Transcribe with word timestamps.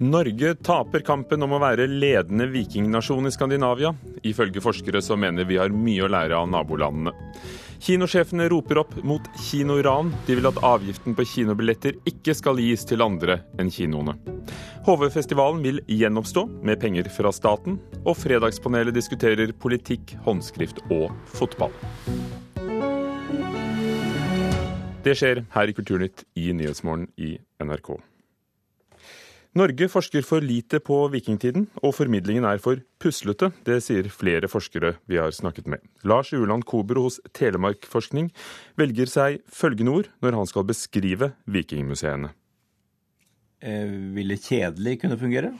Norge 0.00 0.54
taper 0.54 1.02
kampen 1.04 1.42
om 1.44 1.52
å 1.52 1.58
være 1.60 1.84
ledende 1.84 2.46
vikingnasjon 2.48 3.28
i 3.28 3.32
Skandinavia. 3.34 3.90
Ifølge 4.24 4.62
forskere 4.64 5.02
så 5.04 5.12
mener 5.20 5.44
vi 5.44 5.58
har 5.60 5.74
mye 5.76 6.06
å 6.06 6.08
lære 6.08 6.38
av 6.38 6.46
nabolandene. 6.48 7.12
Kinosjefene 7.84 8.46
roper 8.48 8.80
opp 8.80 8.94
mot 9.04 9.28
kinoran. 9.44 10.08
De 10.24 10.38
vil 10.38 10.48
at 10.48 10.60
avgiften 10.64 11.12
på 11.18 11.26
kinobilletter 11.28 12.00
ikke 12.08 12.32
skal 12.38 12.62
gis 12.64 12.88
til 12.88 13.04
andre 13.04 13.42
enn 13.60 13.68
kinoene. 13.68 14.16
HV-festivalen 14.88 15.60
vil 15.68 15.82
gjenoppstå 15.84 16.46
med 16.64 16.80
penger 16.80 17.12
fra 17.12 17.28
staten. 17.36 17.76
Og 18.00 18.16
Fredagspanelet 18.16 18.96
diskuterer 18.96 19.52
politikk, 19.52 20.16
håndskrift 20.24 20.80
og 20.88 21.10
fotball. 21.28 21.76
Det 25.04 25.12
skjer 25.16 25.44
her 25.52 25.68
i 25.68 25.76
Kulturnytt 25.76 26.24
i 26.40 26.54
Nyhetsmorgen 26.56 27.10
i 27.20 27.34
NRK. 27.60 27.98
Norge 29.58 29.88
forsker 29.90 30.22
for 30.22 30.44
lite 30.46 30.78
på 30.78 30.96
vikingtiden, 31.10 31.64
og 31.82 31.96
formidlingen 31.96 32.44
er 32.46 32.60
for 32.62 32.78
puslete. 33.02 33.48
Det 33.66 33.80
sier 33.82 34.06
flere 34.14 34.46
forskere 34.46 34.92
vi 35.10 35.18
har 35.18 35.34
snakket 35.34 35.66
med. 35.66 35.82
Lars 36.06 36.30
Uland 36.30 36.62
Kobro 36.70 37.08
hos 37.08 37.18
Telemarkforskning 37.34 38.30
velger 38.78 39.10
seg 39.10 39.40
følgende 39.50 39.96
ord 39.96 40.12
når 40.22 40.38
han 40.38 40.46
skal 40.46 40.68
beskrive 40.70 41.32
vikingmuseene. 41.50 42.30
Eh, 43.60 43.90
ville 44.14 44.38
kjedelig 44.38 45.00
kunne 45.02 45.18
fungere? 45.18 45.50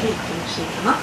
Vikingskipene. 0.00 0.96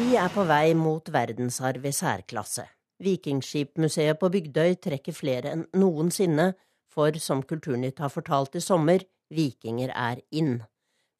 Vi 0.00 0.10
er 0.18 0.34
på 0.34 0.42
vei 0.50 0.74
mot 0.74 1.14
verdensarv 1.14 1.86
i 1.86 1.94
særklasse. 1.94 2.66
Vikingskipmuseet 3.04 4.18
på 4.18 4.34
Bygdøy 4.34 4.80
trekker 4.82 5.14
flere 5.14 5.54
enn 5.54 5.66
noensinne, 5.78 6.56
for 6.90 7.14
som 7.22 7.42
Kulturnytt 7.42 8.02
har 8.02 8.10
fortalt 8.10 8.54
i 8.58 8.62
sommer, 8.62 9.02
Vikinger 9.30 9.92
er 9.94 10.20
inn. 10.30 10.58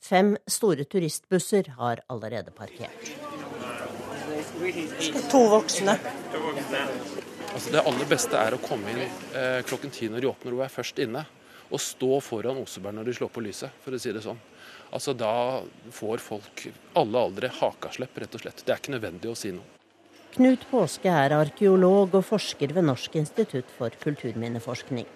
Fem 0.04 0.34
store 0.50 0.84
turistbusser 0.84 1.70
har 1.78 2.02
allerede 2.12 2.52
parkert. 2.52 3.12
To 5.32 5.40
voksne. 5.48 5.96
Altså 7.54 7.70
det 7.70 7.84
aller 7.86 8.08
beste 8.10 8.36
er 8.36 8.56
å 8.56 8.60
komme 8.62 8.92
inn 8.92 9.04
eh, 9.06 9.60
klokken 9.66 9.92
ti 9.94 10.10
når 10.10 10.24
de 10.24 10.30
åpner 10.30 10.56
og 10.56 10.64
er 10.66 10.72
først 10.74 10.98
inne. 11.04 11.24
Og 11.72 11.80
stå 11.80 12.18
foran 12.22 12.60
Oseberg 12.60 12.98
når 12.98 13.08
de 13.08 13.14
slår 13.16 13.30
på 13.32 13.42
lyset, 13.42 13.72
for 13.82 13.96
å 13.96 14.00
si 14.00 14.12
det 14.12 14.22
sånn. 14.24 14.40
Altså 14.94 15.14
Da 15.16 15.62
får 15.94 16.20
folk, 16.22 16.66
alle 16.98 17.22
aldre, 17.28 17.50
hakaslepp, 17.60 18.18
rett 18.20 18.36
og 18.36 18.44
slett. 18.44 18.60
Det 18.62 18.74
er 18.74 18.82
ikke 18.82 18.94
nødvendig 18.94 19.30
å 19.30 19.38
si 19.38 19.54
noe. 19.54 19.66
Knut 20.34 20.66
Påske 20.66 21.10
er 21.10 21.30
arkeolog 21.36 22.14
og 22.18 22.24
forsker 22.26 22.74
ved 22.74 22.88
Norsk 22.88 23.16
institutt 23.20 23.70
for 23.78 23.94
kulturminneforskning. 24.02 25.06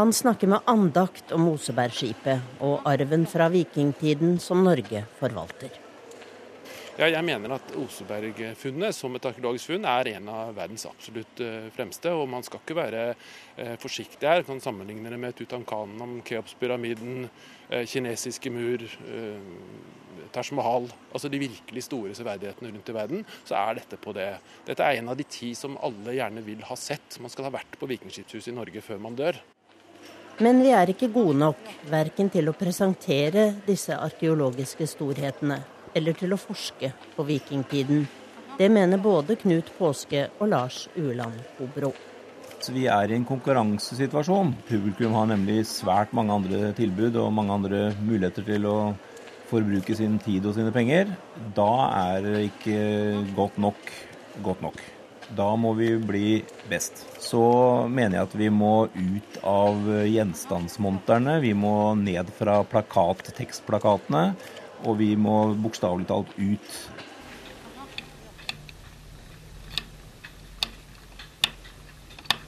Han 0.00 0.12
snakker 0.12 0.46
med 0.46 0.60
andakt 0.64 1.32
om 1.36 1.50
Osebergskipet 1.50 2.62
og 2.64 2.86
arven 2.88 3.26
fra 3.28 3.50
vikingtiden 3.52 4.38
som 4.40 4.62
Norge 4.64 5.02
forvalter. 5.18 5.74
Ja, 6.96 7.10
jeg 7.10 7.20
mener 7.28 7.52
at 7.58 7.74
Osebergfunnet 7.76 8.96
som 8.96 9.18
et 9.18 9.28
arkeologisk 9.28 9.74
funn 9.74 9.84
er 9.84 10.08
en 10.14 10.30
av 10.32 10.54
verdens 10.56 10.86
absolutt 10.88 11.44
eh, 11.44 11.68
fremste. 11.76 12.14
Og 12.16 12.24
man 12.32 12.48
skal 12.48 12.62
ikke 12.62 12.78
være 12.80 13.04
eh, 13.10 13.76
forsiktig 13.82 14.24
her. 14.24 14.40
Man 14.40 14.54
kan 14.54 14.64
sammenligne 14.70 15.12
det 15.12 15.20
med 15.20 15.36
Tutankhamun, 15.36 16.22
Keopspyramiden, 16.24 17.28
eh, 17.68 17.84
kinesiske 17.84 18.56
mur, 18.56 18.88
Taj 20.32 20.48
Mahal. 20.56 20.88
Altså 21.12 21.28
de 21.28 21.44
virkelig 21.44 21.88
store 21.90 22.16
severdighetene 22.16 22.72
rundt 22.72 22.88
i 22.88 22.98
verden. 23.02 23.30
Så 23.44 23.60
er 23.60 23.82
dette 23.82 24.00
på 24.00 24.16
det. 24.16 24.32
Dette 24.64 24.80
er 24.80 25.04
en 25.04 25.12
av 25.12 25.20
de 25.20 25.28
ti 25.28 25.52
som 25.52 25.76
alle 25.84 26.16
gjerne 26.16 26.48
vil 26.48 26.64
ha 26.72 26.80
sett. 26.88 27.20
Man 27.20 27.36
skal 27.36 27.50
ha 27.50 27.56
vært 27.60 27.76
på 27.76 27.92
Vikingskipshuset 27.92 28.54
i 28.54 28.60
Norge 28.62 28.88
før 28.88 29.08
man 29.10 29.20
dør. 29.20 29.44
Men 30.40 30.62
vi 30.64 30.70
er 30.72 30.88
ikke 30.88 31.10
gode 31.12 31.36
nok, 31.36 31.58
verken 31.90 32.30
til 32.32 32.48
å 32.48 32.56
presentere 32.56 33.50
disse 33.66 33.92
arkeologiske 33.92 34.86
storhetene 34.88 35.58
eller 35.92 36.16
til 36.16 36.32
å 36.32 36.38
forske 36.40 36.92
på 37.16 37.26
vikingtiden. 37.28 38.06
Det 38.56 38.68
mener 38.72 39.02
både 39.02 39.36
Knut 39.40 39.68
Påske 39.76 40.26
og 40.38 40.48
Lars 40.52 40.86
Ueland 40.96 41.36
Hobro. 41.58 41.92
Vi 42.72 42.86
er 42.92 43.12
i 43.12 43.16
en 43.16 43.26
konkurransesituasjon. 43.28 44.54
Publikum 44.68 45.16
har 45.16 45.28
nemlig 45.28 45.62
svært 45.68 46.12
mange 46.16 46.36
andre 46.36 46.74
tilbud 46.76 47.16
og 47.20 47.32
mange 47.36 47.56
andre 47.56 47.82
muligheter 48.00 48.44
til 48.48 48.68
å 48.68 48.78
forbruke 49.50 49.96
sin 49.96 50.18
tid 50.24 50.48
og 50.48 50.56
sine 50.56 50.72
penger. 50.72 51.12
Da 51.56 51.70
er 52.14 52.30
ikke 52.46 52.80
godt 53.36 53.60
nok 53.60 53.92
godt 54.44 54.62
nok. 54.62 54.80
Da 55.36 55.50
må 55.56 55.72
vi 55.78 55.92
bli 55.94 56.30
best. 56.70 57.04
Så 57.22 57.42
mener 57.86 58.18
jeg 58.18 58.28
at 58.28 58.38
vi 58.38 58.48
må 58.50 58.88
ut 58.90 59.36
av 59.46 59.84
gjenstandsmonterne. 60.10 61.36
Vi 61.44 61.52
må 61.54 61.94
ned 61.98 62.32
fra 62.34 62.60
plakat, 62.66 63.30
tekstplakatene. 63.36 64.24
Og 64.88 64.98
vi 64.98 65.12
må 65.20 65.52
bokstavelig 65.60 66.08
talt 66.10 66.34
ut. 66.40 66.80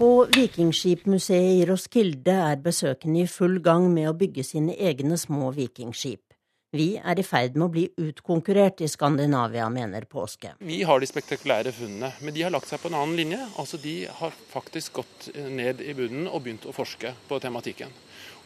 På 0.02 0.26
Vikingskipmuseet 0.34 1.60
i 1.60 1.66
Roskilde 1.68 2.34
er 2.34 2.58
besøkende 2.64 3.22
i 3.22 3.30
full 3.30 3.60
gang 3.62 3.84
med 3.94 4.10
å 4.10 4.16
bygge 4.18 4.42
sine 4.42 4.74
egne 4.74 5.14
små 5.20 5.52
vikingskip. 5.54 6.31
Vi 6.72 6.94
er 6.96 7.18
i 7.20 7.22
ferd 7.22 7.52
med 7.58 7.66
å 7.66 7.72
bli 7.74 7.82
utkonkurrert 8.00 8.78
i 8.80 8.86
Skandinavia, 8.88 9.66
mener 9.68 10.06
Påske. 10.08 10.54
Vi 10.64 10.78
har 10.88 11.02
de 11.02 11.08
spektakulære 11.10 11.68
funnene, 11.76 12.08
men 12.24 12.32
de 12.32 12.46
har 12.46 12.54
lagt 12.54 12.70
seg 12.70 12.80
på 12.80 12.88
en 12.88 12.96
annen 12.96 13.18
linje. 13.18 13.40
Altså 13.60 13.76
De 13.82 13.92
har 14.08 14.32
faktisk 14.54 15.02
gått 15.02 15.26
ned 15.52 15.82
i 15.84 15.92
bunnen 15.98 16.30
og 16.30 16.46
begynt 16.46 16.64
å 16.64 16.72
forske 16.72 17.12
på 17.28 17.40
tematikken. 17.44 17.92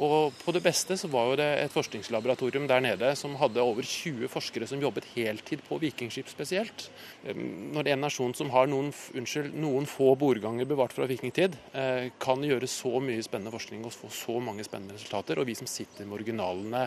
Og 0.02 0.34
på 0.42 0.52
det 0.52 0.60
beste 0.64 0.96
så 1.00 1.08
var 1.08 1.38
det 1.40 1.46
et 1.62 1.72
forskningslaboratorium 1.72 2.66
der 2.68 2.82
nede 2.84 3.12
som 3.16 3.36
hadde 3.40 3.62
over 3.64 3.86
20 3.86 4.28
forskere 4.28 4.68
som 4.68 4.82
jobbet 4.82 5.08
heltid 5.14 5.62
på 5.64 5.78
vikingskip 5.80 6.28
spesielt. 6.28 6.90
Når 7.24 7.88
en 7.92 8.04
nasjon 8.04 8.34
som 8.36 8.52
har 8.52 8.68
noen, 8.68 8.90
unnskyld, 9.16 9.54
noen 9.56 9.88
få 9.88 10.12
bordganger 10.20 10.68
bevart 10.68 10.92
fra 10.96 11.08
vikingtid, 11.08 11.56
eh, 11.72 12.10
kan 12.20 12.44
gjøre 12.44 12.68
så 12.68 12.92
mye 13.00 13.24
spennende 13.24 13.54
forskning 13.54 13.88
og 13.88 13.96
få 13.96 14.12
så 14.12 14.36
mange 14.36 14.68
spennende 14.68 14.98
resultater, 14.98 15.40
og 15.40 15.48
vi 15.48 15.56
som 15.56 15.70
sitter 15.70 16.04
med 16.04 16.20
originalene 16.20 16.86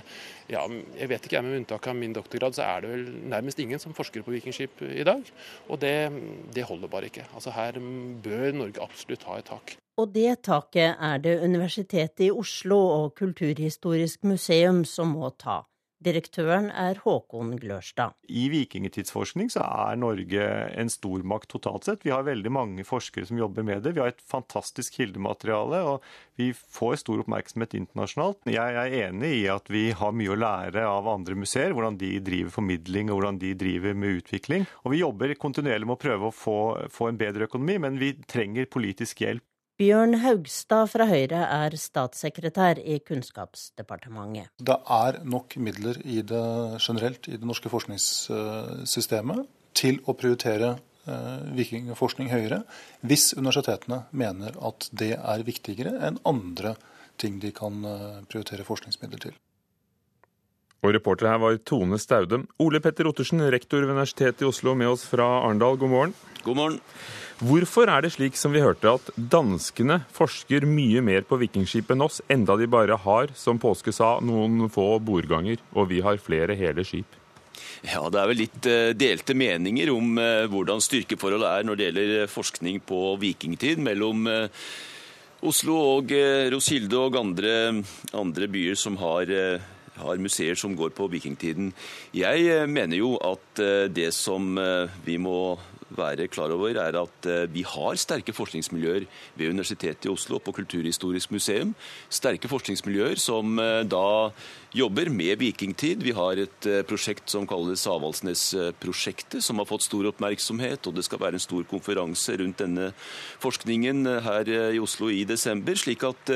ja, 0.49 0.61
Jeg 0.69 1.09
vet 1.09 1.25
ikke, 1.25 1.37
jeg, 1.37 1.45
med 1.45 1.61
unntak 1.63 1.87
av 1.89 1.97
min 1.97 2.13
doktorgrad, 2.13 2.53
så 2.53 2.65
er 2.67 2.81
det 2.85 2.93
vel 2.93 3.05
nærmest 3.33 3.59
ingen 3.59 3.81
som 3.81 3.93
forsker 3.97 4.21
på 4.25 4.33
vikingskip 4.37 4.81
i 4.85 5.05
dag. 5.07 5.25
Og 5.69 5.81
det, 5.81 6.11
det 6.53 6.65
holder 6.69 6.91
bare 6.91 7.09
ikke. 7.09 7.25
Altså 7.33 7.53
Her 7.57 7.81
bør 8.23 8.51
Norge 8.53 8.85
absolutt 8.85 9.25
ha 9.29 9.39
et 9.39 9.49
tak. 9.49 9.78
Og 9.99 10.13
det 10.15 10.43
taket 10.47 10.95
er 10.95 11.19
det 11.19 11.41
Universitetet 11.43 12.29
i 12.29 12.31
Oslo 12.31 12.77
og 12.79 13.17
Kulturhistorisk 13.19 14.23
museum 14.29 14.85
som 14.87 15.11
må 15.17 15.33
ta. 15.35 15.65
Direktøren 15.99 16.69
er 16.71 16.95
Håkon 17.03 17.57
Glørstad. 17.59 18.13
I 18.31 18.45
vikingtidsforskning 18.53 19.49
så 19.51 19.65
er 19.67 19.97
Norge 19.99 20.45
en 20.79 20.87
stormakt 20.87 21.49
totalt 21.51 21.89
sett. 21.89 22.05
Vi 22.07 22.13
har 22.13 22.23
veldig 22.23 22.53
mange 22.55 22.85
forskere 22.87 23.27
som 23.27 23.41
jobber 23.41 23.65
med 23.67 23.83
det. 23.83 23.91
Vi 23.97 23.99
har 23.99 24.13
et 24.13 24.23
fantastisk 24.23 24.95
kildemateriale, 24.95 25.81
og 25.83 26.07
vi 26.39 26.53
får 26.55 27.01
stor 27.01 27.25
oppmerksomhet 27.25 27.75
internasjonalt. 27.81 28.47
Jeg 28.47 28.79
er 28.79 28.95
enig 29.09 29.33
i 29.41 29.43
at 29.51 29.67
vi 29.67 29.89
har 29.91 30.15
mye 30.15 30.31
å 30.31 30.39
lære 30.39 30.87
av 30.87 31.11
andre 31.11 31.35
museer, 31.35 31.75
hvordan 31.75 31.99
de 31.99 32.15
driver 32.23 32.55
formidling 32.61 33.11
og 33.11 33.19
hvordan 33.19 33.43
de 33.43 33.51
driver 33.59 33.99
med 33.99 34.21
utvikling. 34.21 34.69
Og 34.85 34.95
vi 34.95 35.03
jobber 35.03 35.35
kontinuerlig 35.35 35.91
med 35.91 35.99
å 35.99 36.03
prøve 36.07 36.31
å 36.31 36.37
få, 36.45 36.59
få 36.95 37.11
en 37.11 37.19
bedre 37.19 37.51
økonomi, 37.51 37.75
men 37.89 37.99
vi 37.99 38.13
trenger 38.23 38.71
politisk 38.71 39.27
hjelp. 39.27 39.43
Bjørn 39.79 40.17
Haugstad 40.19 40.89
fra 40.91 41.05
Høyre 41.07 41.39
er 41.39 41.75
statssekretær 41.79 42.81
i 42.83 42.97
Kunnskapsdepartementet. 42.99 44.49
Det 44.59 44.75
er 44.75 45.21
nok 45.23 45.55
midler 45.55 46.01
i 46.03 46.19
det, 46.19 46.41
generelt 46.83 47.29
i 47.31 47.37
det 47.39 47.47
norske 47.47 47.71
forskningssystemet 47.71 49.45
til 49.79 50.01
å 50.03 50.17
prioritere 50.19 50.73
eh, 51.07 51.45
vikingforskning 51.55 52.27
høyere, 52.27 52.65
hvis 53.07 53.29
universitetene 53.39 54.01
mener 54.11 54.59
at 54.67 54.89
det 54.91 55.13
er 55.15 55.45
viktigere 55.47 55.95
enn 56.09 56.19
andre 56.27 56.75
ting 57.15 57.39
de 57.39 57.53
kan 57.55 57.79
eh, 57.87 58.19
prioritere 58.27 58.67
forskningsmidler 58.67 59.29
til. 59.29 59.39
Og 60.83 60.91
reporter 60.95 61.31
her 61.31 61.39
var 61.39 61.55
Tone 61.63 61.95
Staude. 62.03 62.43
Ole 62.59 62.83
Petter 62.83 63.07
Ottersen, 63.07 63.47
rektor 63.47 63.79
ved 63.79 63.95
Universitetet 63.95 64.43
i 64.43 64.51
Oslo, 64.51 64.75
med 64.75 64.91
oss 64.91 65.07
fra 65.07 65.23
Arendal. 65.39 65.79
God 65.79 65.95
morgen. 65.95 66.13
God 66.43 66.59
morgen. 66.59 66.83
Hvorfor 67.39 67.87
er 67.87 68.03
det 68.03 68.11
slik 68.17 68.35
som 68.35 68.51
vi 68.51 68.59
hørte 68.59 68.97
at 68.97 69.05
danskene 69.15 70.01
forsker 70.11 70.65
mye 70.67 70.99
mer 70.99 71.23
på 71.23 71.37
vikingskip 71.39 71.93
enn 71.93 72.03
oss, 72.03 72.19
enda 72.27 72.57
de 72.59 72.67
bare 72.67 72.97
har, 72.99 73.31
som 73.31 73.61
Påske 73.63 73.93
sa, 73.95 74.17
noen 74.19 74.67
få 74.67 74.97
bordganger, 74.99 75.61
og 75.71 75.87
vi 75.87 76.01
har 76.03 76.19
flere 76.19 76.57
hele 76.59 76.83
skip? 76.83 77.15
Ja, 77.87 78.09
Det 78.11 78.19
er 78.19 78.27
vel 78.27 78.41
litt 78.41 78.67
eh, 78.67 78.91
delte 78.91 79.37
meninger 79.39 79.91
om 79.93 80.19
eh, 80.19 80.49
hvordan 80.51 80.83
styrkeforholdet 80.83 81.47
er 81.47 81.63
når 81.63 81.79
det 81.79 81.87
gjelder 81.87 82.13
eh, 82.17 82.31
forskning 82.33 82.83
på 82.83 83.01
vikingtid 83.23 83.79
mellom 83.87 84.27
Oslo 85.39 85.79
og 85.95 86.11
Roskilde 86.51 86.99
og 86.99 87.15
andre, 87.15 87.51
andre 88.11 88.47
byer 88.51 88.75
som 88.75 88.97
har, 88.99 89.29
har 89.95 90.19
museer 90.19 90.59
som 90.59 90.73
går 90.75 90.91
på 90.91 91.07
vikingtiden. 91.07 91.69
Jeg 92.11 92.67
mener 92.67 92.99
jo 92.99 93.13
at 93.23 93.61
det 93.95 94.09
som 94.11 94.59
vi 95.05 95.15
må 95.15 95.55
være 95.99 96.29
klar 96.31 96.53
over, 96.55 96.77
er 96.79 96.95
at 96.99 97.27
eh, 97.29 97.45
vi 97.51 97.63
har 97.67 97.99
sterke 97.99 98.33
forskningsmiljøer 98.35 99.05
ved 99.39 99.51
Universitetet 99.51 100.07
i 100.07 100.11
Oslo 100.11 100.39
på 100.43 100.53
Kulturhistorisk 100.55 101.33
museum. 101.35 101.73
Sterke 102.09 102.49
forskningsmiljøer 102.51 103.19
som 103.21 103.59
eh, 103.59 103.83
da 103.87 104.31
jobber 104.75 105.09
med 105.09 105.39
vikingtid. 105.41 106.05
Vi 106.05 106.13
har 106.13 106.37
et 106.37 106.67
prosjekt 106.85 107.31
som 107.33 107.47
kalles 107.49 107.87
Avaldsnes-prosjektet, 107.89 109.41
som 109.41 109.57
har 109.57 109.65
fått 109.65 109.87
stor 109.87 110.11
oppmerksomhet. 110.11 110.85
Og 110.85 110.93
det 110.93 111.07
skal 111.07 111.23
være 111.23 111.39
en 111.39 111.45
stor 111.45 111.65
konferanse 111.69 112.37
rundt 112.37 112.61
denne 112.61 112.91
forskningen 113.41 114.05
her 114.27 114.53
i 114.69 114.81
Oslo 114.81 115.09
i 115.09 115.23
desember. 115.25 115.73
slik 115.73 116.05
at 116.05 116.33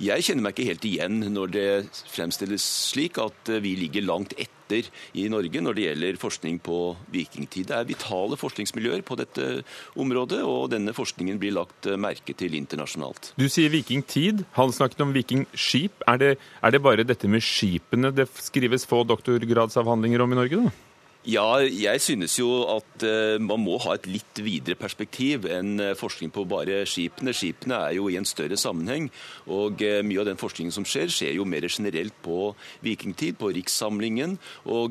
jeg 0.00 0.24
kjenner 0.24 0.48
meg 0.48 0.56
ikke 0.56 0.70
helt 0.70 0.88
igjen 0.88 1.20
når 1.36 1.52
det 1.52 1.68
fremstilles 2.08 2.64
slik 2.64 3.20
at 3.20 3.52
vi 3.60 3.76
ligger 3.76 4.08
langt 4.08 4.32
etter 4.38 4.55
etter 4.66 4.90
i 5.14 5.28
Norge 5.32 5.62
når 5.62 5.76
det 5.76 5.86
gjelder 5.86 6.20
forskning 6.20 6.58
på 6.64 6.78
vikingtid. 7.14 7.70
Det 7.70 7.76
er 7.78 7.88
vitale 7.88 8.38
forskningsmiljøer 8.40 9.04
på 9.06 9.18
dette 9.18 9.62
området, 9.96 10.42
og 10.42 10.70
denne 10.74 10.94
forskningen 10.96 11.38
blir 11.40 11.54
lagt 11.56 11.88
merke 11.98 12.34
til 12.36 12.56
internasjonalt. 12.58 13.32
Du 13.38 13.46
sier 13.48 13.70
vikingtid. 13.72 14.44
Han 14.58 14.74
snakket 14.74 15.04
om 15.06 15.14
vikingskip. 15.16 16.02
Er 16.06 16.36
er 16.36 16.72
det 16.72 16.82
bare 16.82 17.04
dette 17.06 17.28
med 17.28 17.44
skipene 17.44 18.10
det 18.14 18.26
skrives 18.40 18.86
få 18.88 19.04
doktorgradsavhandlinger 19.06 20.22
om 20.24 20.32
i 20.32 20.38
Norge, 20.40 20.66
da? 20.66 20.85
Ja, 21.26 21.58
jeg 21.58 21.98
synes 22.04 22.36
jo 22.38 22.46
at 22.70 23.02
uh, 23.02 23.34
man 23.42 23.58
må 23.58 23.80
ha 23.82 23.96
et 23.96 24.04
litt 24.06 24.38
videre 24.46 24.78
perspektiv 24.78 25.48
enn 25.50 25.72
uh, 25.82 25.96
forskning 25.98 26.30
på 26.30 26.44
bare 26.46 26.84
skipene. 26.86 27.32
Skipene 27.34 27.80
er 27.88 27.96
jo 27.96 28.06
i 28.06 28.14
en 28.14 28.28
større 28.28 28.54
sammenheng, 28.54 29.08
og 29.50 29.82
uh, 29.82 30.04
mye 30.06 30.20
av 30.22 30.28
den 30.28 30.38
forskningen 30.38 30.76
som 30.76 30.86
skjer, 30.86 31.10
skjer 31.10 31.32
jo 31.34 31.48
mer 31.50 31.66
generelt 31.66 32.14
på 32.22 32.52
vikingtid, 32.86 33.40
på 33.40 33.50
rikssamlingen. 33.58 34.36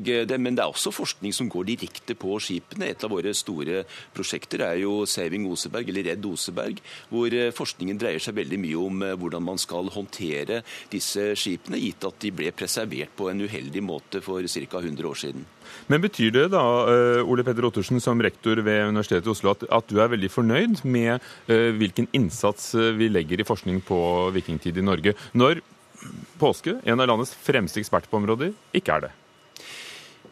Det, 0.04 0.36
men 0.36 0.58
det 0.58 0.66
er 0.66 0.74
også 0.74 0.92
forskning 0.92 1.32
som 1.32 1.48
går 1.48 1.70
direkte 1.70 2.18
på 2.20 2.36
skipene. 2.44 2.90
Et 2.92 3.08
av 3.08 3.16
våre 3.16 3.32
store 3.32 3.86
prosjekter 4.12 4.66
er 4.68 4.82
jo 4.82 5.06
Saving 5.08 5.48
Oseberg, 5.48 5.88
eller 5.88 6.10
Redd 6.10 6.28
Oseberg, 6.28 6.84
hvor 7.08 7.32
forskningen 7.56 7.96
dreier 8.02 8.20
seg 8.20 8.36
veldig 8.36 8.60
mye 8.60 8.84
om 8.84 9.08
hvordan 9.22 9.48
man 9.48 9.62
skal 9.62 9.88
håndtere 9.96 10.60
disse 10.92 11.30
skipene, 11.32 11.80
gitt 11.80 12.04
at 12.04 12.20
de 12.20 12.36
ble 12.42 12.52
preservert 12.52 13.16
på 13.16 13.32
en 13.32 13.40
uheldig 13.48 13.86
måte 13.88 14.20
for 14.20 14.44
ca. 14.44 14.84
100 14.84 15.08
år 15.08 15.24
siden. 15.24 15.48
Men 15.88 16.02
Betyr 16.02 16.25
det 16.34 16.46
da, 16.52 16.62
eh, 16.90 17.22
Ole 17.26 17.44
Petter 17.46 17.66
Ottersen, 17.68 18.00
som 18.00 18.20
rektor 18.22 18.60
ved 18.64 18.88
Universitetet 18.88 19.26
i 19.26 19.32
Oslo, 19.32 19.52
at, 19.54 19.64
at 19.70 19.88
du 19.90 20.00
er 20.00 20.12
veldig 20.12 20.30
fornøyd 20.32 20.82
med 20.84 21.16
uh, 21.50 21.70
hvilken 21.76 22.08
innsats 22.16 22.74
eh, 22.74 22.92
vi 22.96 23.10
legger 23.12 23.40
i 23.40 23.48
forskning 23.48 23.82
på 23.86 23.98
vikingtid 24.36 24.78
i 24.78 24.86
Norge, 24.86 25.16
når 25.34 25.62
Påske, 26.38 26.76
en 26.84 27.00
av 27.00 27.08
landets 27.08 27.32
fremste 27.42 27.80
eksperter 27.80 28.10
på 28.12 28.18
området, 28.20 28.50
ikke 28.76 28.98
er 28.98 29.06
det? 29.06 29.14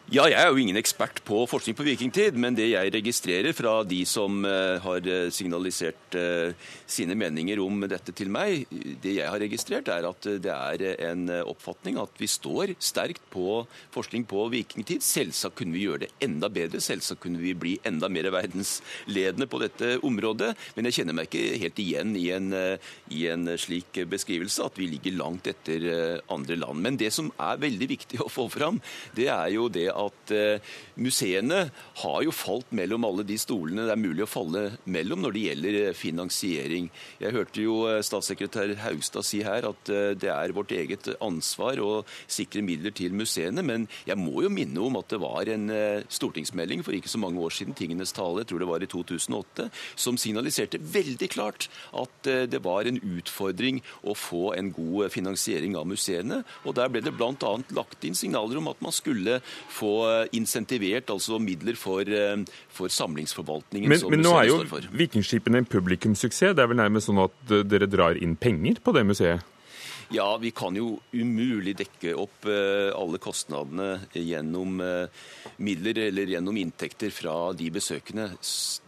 Ja, 0.05 0.27
Jeg 0.29 0.37
er 0.37 0.51
jo 0.53 0.59
ingen 0.61 0.77
ekspert 0.77 1.17
på 1.25 1.39
forskning 1.49 1.73
på 1.73 1.81
vikingtid, 1.81 2.35
men 2.37 2.53
det 2.53 2.67
jeg 2.69 2.91
registrerer 2.93 3.55
fra 3.57 3.79
de 3.89 4.03
som 4.05 4.43
uh, 4.45 4.77
har 4.83 5.07
eh, 5.09 5.31
signalisert 5.33 6.13
uh, 6.13 6.53
sine 6.85 7.15
meninger 7.17 7.57
om 7.57 7.81
dette 7.89 8.13
til 8.13 8.29
meg, 8.29 8.67
det 9.01 9.15
jeg 9.15 9.25
har 9.25 9.41
registrert 9.41 9.89
er 9.89 10.05
at 10.05 10.27
det 10.43 10.53
er 10.53 10.83
en 11.07 11.23
oppfatning 11.39 11.97
at 11.97 12.13
vi 12.21 12.29
står 12.29 12.75
sterkt 12.77 13.23
på 13.33 13.63
forskning 13.95 14.27
på 14.29 14.43
vikingtid. 14.53 15.01
Selvsagt 15.01 15.57
kunne 15.57 15.73
vi 15.73 15.87
gjøre 15.87 16.03
det 16.03 16.11
enda 16.27 16.51
bedre, 16.53 16.83
selvsagt 16.85 17.23
kunne 17.25 17.41
vi 17.41 17.55
bli 17.57 17.73
enda 17.89 18.05
mer 18.05 18.29
verdensledende 18.35 19.49
på 19.49 19.63
dette 19.63 19.95
området. 20.05 20.51
Men 20.77 20.85
jeg 20.85 20.99
kjenner 20.99 21.17
meg 21.17 21.31
ikke 21.31 21.57
helt 21.65 21.81
igjen 21.81 22.13
i 22.21 22.27
en, 22.35 22.53
i 23.09 23.25
en 23.33 23.55
slik 23.57 24.03
beskrivelse, 24.13 24.69
at 24.69 24.77
vi 24.77 24.91
ligger 24.93 25.17
langt 25.17 25.49
etter 25.49 25.89
andre 26.29 26.61
land. 26.61 26.85
Men 26.85 27.01
det 27.01 27.09
som 27.17 27.33
er 27.41 27.65
veldig 27.65 27.89
viktig 27.95 28.21
å 28.21 28.29
få 28.29 28.45
fram, 28.53 28.77
det 29.17 29.31
er 29.33 29.49
jo 29.57 29.65
det 29.65 29.94
at 29.95 30.33
eh, 30.33 30.73
museene 30.99 31.65
har 32.01 32.19
jo 32.25 32.33
falt 32.35 32.71
mellom 32.75 33.05
alle 33.07 33.25
de 33.27 33.37
stolene 33.39 33.85
det 33.85 33.93
er 33.93 34.01
mulig 34.01 34.25
å 34.25 34.29
falle 34.29 34.63
mellom 34.91 35.23
når 35.23 35.35
det 35.35 35.43
gjelder 35.45 35.77
eh, 35.81 35.97
finansiering. 35.97 36.89
Jeg 37.21 37.35
hørte 37.35 37.63
jo 37.63 37.77
eh, 37.89 38.01
statssekretær 38.05 38.75
Haugstad 38.83 39.27
si 39.27 39.41
her 39.45 39.67
at 39.69 39.91
det 40.19 40.29
er 40.31 40.53
vårt 40.55 40.73
eget 40.75 41.07
ansvar 41.23 41.79
å 41.81 41.89
sikre 42.31 42.63
midler 42.65 42.93
til 42.95 43.13
museene, 43.15 43.63
men 43.65 43.87
jeg 44.07 44.17
må 44.19 44.43
jo 44.45 44.51
minne 44.53 44.81
om 44.81 44.97
at 44.99 45.09
det 45.11 45.19
var 45.21 45.49
en 45.51 45.69
stortingsmelding 46.11 46.83
for 46.85 46.95
ikke 46.95 47.11
så 47.11 47.19
mange 47.21 47.41
år 47.41 47.53
siden, 47.53 47.75
Tingenes 47.77 48.13
tale, 48.15 48.43
jeg 48.43 48.49
tror 48.51 48.63
det 48.63 48.69
var 48.69 48.83
i 48.83 48.89
2008, 48.89 49.67
som 49.99 50.17
signaliserte 50.19 50.79
veldig 50.79 51.29
klart 51.33 51.67
at 51.97 52.29
det 52.51 52.61
var 52.65 52.87
en 52.89 52.99
utfordring 52.99 53.81
å 54.07 54.15
få 54.17 54.53
en 54.57 54.71
god 54.75 55.13
finansiering 55.13 55.77
av 55.79 55.87
museene. 55.89 56.41
og 56.63 56.77
Der 56.79 56.91
ble 56.91 57.03
det 57.05 57.13
bl.a. 57.15 57.53
lagt 57.77 58.07
inn 58.07 58.17
signaler 58.17 58.61
om 58.61 58.71
at 58.71 58.81
man 58.83 58.95
skulle 58.95 59.39
få 59.73 59.84
få 59.85 59.95
eh, 60.09 60.27
insentivert 60.37 61.11
altså 61.13 61.39
midler 61.41 61.77
for, 61.79 62.01
eh, 62.01 62.37
for 62.73 62.91
samlingsforvaltningen 62.91 63.91
men, 63.91 64.01
som 64.01 64.13
men 64.13 64.23
nå 64.25 64.35
er 64.39 64.49
jo 64.49 64.61
Vikingskipene 64.95 65.63
en 65.63 65.69
publikumssuksess. 65.69 66.55
Det 66.55 66.63
er 66.63 66.71
vel 66.71 66.81
nærmest 66.81 67.11
sånn 67.11 67.21
at 67.25 67.53
eh, 67.53 67.65
dere 67.67 67.89
drar 67.91 68.17
inn 68.21 68.37
penger 68.39 68.81
på 68.83 68.95
det 68.95 69.05
museet? 69.07 69.54
Ja, 70.13 70.27
vi 70.41 70.51
kan 70.55 70.75
jo 70.77 70.99
umulig 71.13 71.75
dekke 71.79 72.13
opp 72.19 72.45
alle 72.45 73.19
kostnadene 73.21 74.05
gjennom 74.13 74.77
midler 75.57 75.99
eller 76.07 76.33
gjennom 76.35 76.57
inntekter 76.61 77.13
fra 77.13 77.35
de 77.57 77.69
besøkende. 77.73 78.27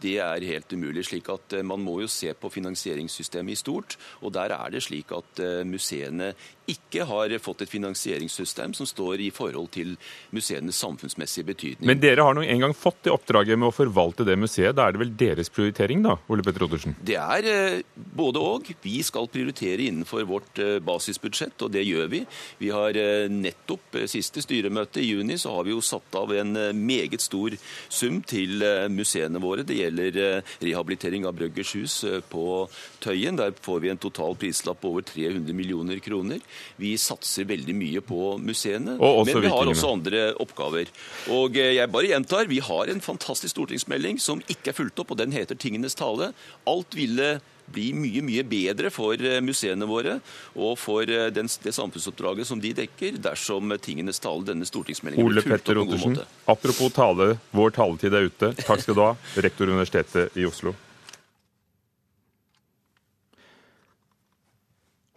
Det 0.00 0.16
er 0.22 0.46
helt 0.46 0.72
umulig. 0.72 1.06
slik 1.08 1.28
at 1.32 1.58
Man 1.64 1.82
må 1.82 2.00
jo 2.02 2.08
se 2.08 2.32
på 2.34 2.50
finansieringssystemet 2.52 3.52
i 3.52 3.58
stort. 3.58 3.96
og 4.22 4.32
Der 4.32 4.54
er 4.54 4.70
det 4.70 4.82
slik 4.86 5.12
at 5.12 5.42
museene 5.66 6.34
ikke 6.68 7.04
har 7.08 7.32
fått 7.40 7.64
et 7.64 7.72
finansieringssystem 7.72 8.74
som 8.76 8.88
står 8.88 9.22
i 9.24 9.30
forhold 9.34 9.70
til 9.74 9.94
museenes 10.36 10.78
samfunnsmessige 10.78 11.48
betydning. 11.48 11.88
Men 11.88 12.00
dere 12.02 12.24
har 12.26 12.36
nå 12.36 12.44
engang 12.44 12.74
fått 12.76 13.00
det 13.06 13.14
oppdraget 13.14 13.58
med 13.58 13.70
å 13.70 13.74
forvalte 13.74 14.26
det 14.28 14.36
museet. 14.40 14.76
Da 14.76 14.88
er 14.88 14.94
det 14.94 15.02
vel 15.02 15.14
deres 15.18 15.52
prioritering, 15.52 16.02
da, 16.04 16.18
Ole 16.28 16.44
Petter 16.44 16.66
Ottersen? 16.66 16.96
Det 17.00 17.16
er 17.18 17.48
eh, 17.48 17.80
både 17.96 18.42
og. 18.42 18.68
Vi 18.84 18.98
skal 19.06 19.30
prioritere 19.32 19.88
innenfor 19.88 20.26
vårt 20.28 20.60
eh, 20.62 20.76
basisbudsjett, 21.18 21.62
og 21.62 21.72
det 21.74 21.84
gjør 21.86 22.08
vi. 22.12 22.22
Vi 22.58 22.70
har 22.74 22.96
eh, 22.96 23.28
nettopp 23.30 24.00
siste 24.08 24.42
styremøte 24.44 25.02
i 25.02 25.10
juni 25.10 25.38
så 25.38 25.52
har 25.56 25.66
vi 25.66 25.74
jo 25.74 25.82
satt 25.84 26.14
av 26.18 26.32
en 26.34 26.54
meget 26.78 27.20
stor 27.22 27.54
sum 27.88 28.22
til 28.22 28.62
museene 28.90 29.40
våre. 29.42 29.64
Det 29.66 29.76
gjelder 29.76 30.42
rehabilitering 30.62 31.26
av 31.26 31.36
Brøggers 31.38 31.74
hus 31.76 32.04
på 32.30 32.68
Tøyen. 33.02 33.38
Der 33.38 33.52
får 33.52 33.80
vi 33.80 33.90
en 33.92 34.00
total 34.00 34.36
prislapp 34.38 34.80
på 34.82 34.92
over 34.92 35.02
300 35.06 35.54
millioner 35.56 36.00
kroner. 36.04 36.40
Vi 36.76 36.94
satser 37.00 37.48
veldig 37.48 37.74
mye 37.76 38.02
på 38.04 38.36
museene, 38.42 38.96
men 38.98 39.42
vi 39.42 39.52
har 39.52 39.70
også 39.70 39.92
andre 39.92 40.24
oppgaver. 40.42 40.90
Og 41.34 41.58
eh, 41.58 41.74
jeg 41.78 41.92
bare 41.92 42.12
gjentar, 42.12 42.50
vi 42.50 42.62
har 42.64 42.90
en 42.92 43.04
fantastisk 43.04 43.56
stortingsmelding 43.56 44.20
som 44.22 44.42
ikke 44.46 44.72
er 44.72 44.78
fulgt 44.78 45.00
opp, 45.02 45.14
og 45.14 45.20
den 45.22 45.34
heter 45.34 45.58
'Tingenes 45.58 45.98
tale'. 45.98 46.32
Alt 46.68 46.96
ville 46.96 47.38
bli 47.74 47.90
mye 47.96 48.22
mye 48.24 48.44
bedre 48.48 48.92
for 48.94 49.18
eh, 49.18 49.40
museene 49.44 49.88
våre 49.88 50.18
og 50.56 50.74
for 50.80 51.08
eh, 51.08 51.28
den, 51.34 51.50
det 51.64 51.74
samfunnsoppdraget 51.76 52.48
som 52.48 52.62
de 52.62 52.72
dekker, 52.76 53.20
dersom 53.22 53.74
tingenes 53.84 54.22
tale, 54.22 54.46
denne 54.48 54.68
stortingsmeldingen, 54.68 55.32
blir 55.32 55.46
fulgt 55.46 55.68
opp 55.68 55.74
på 55.74 55.86
en 55.86 55.92
god 55.92 56.04
måte. 56.06 56.28
Apropos 56.48 56.92
tale, 56.96 57.30
vår 57.54 57.74
taletid 57.78 58.14
er 58.18 58.28
ute. 58.28 58.52
Takk 58.64 58.84
skal 58.84 58.98
du 58.98 59.04
ha, 59.04 59.14
rektor 59.44 59.70
Universitetet 59.70 60.38
i 60.38 60.46
Oslo. 60.48 60.74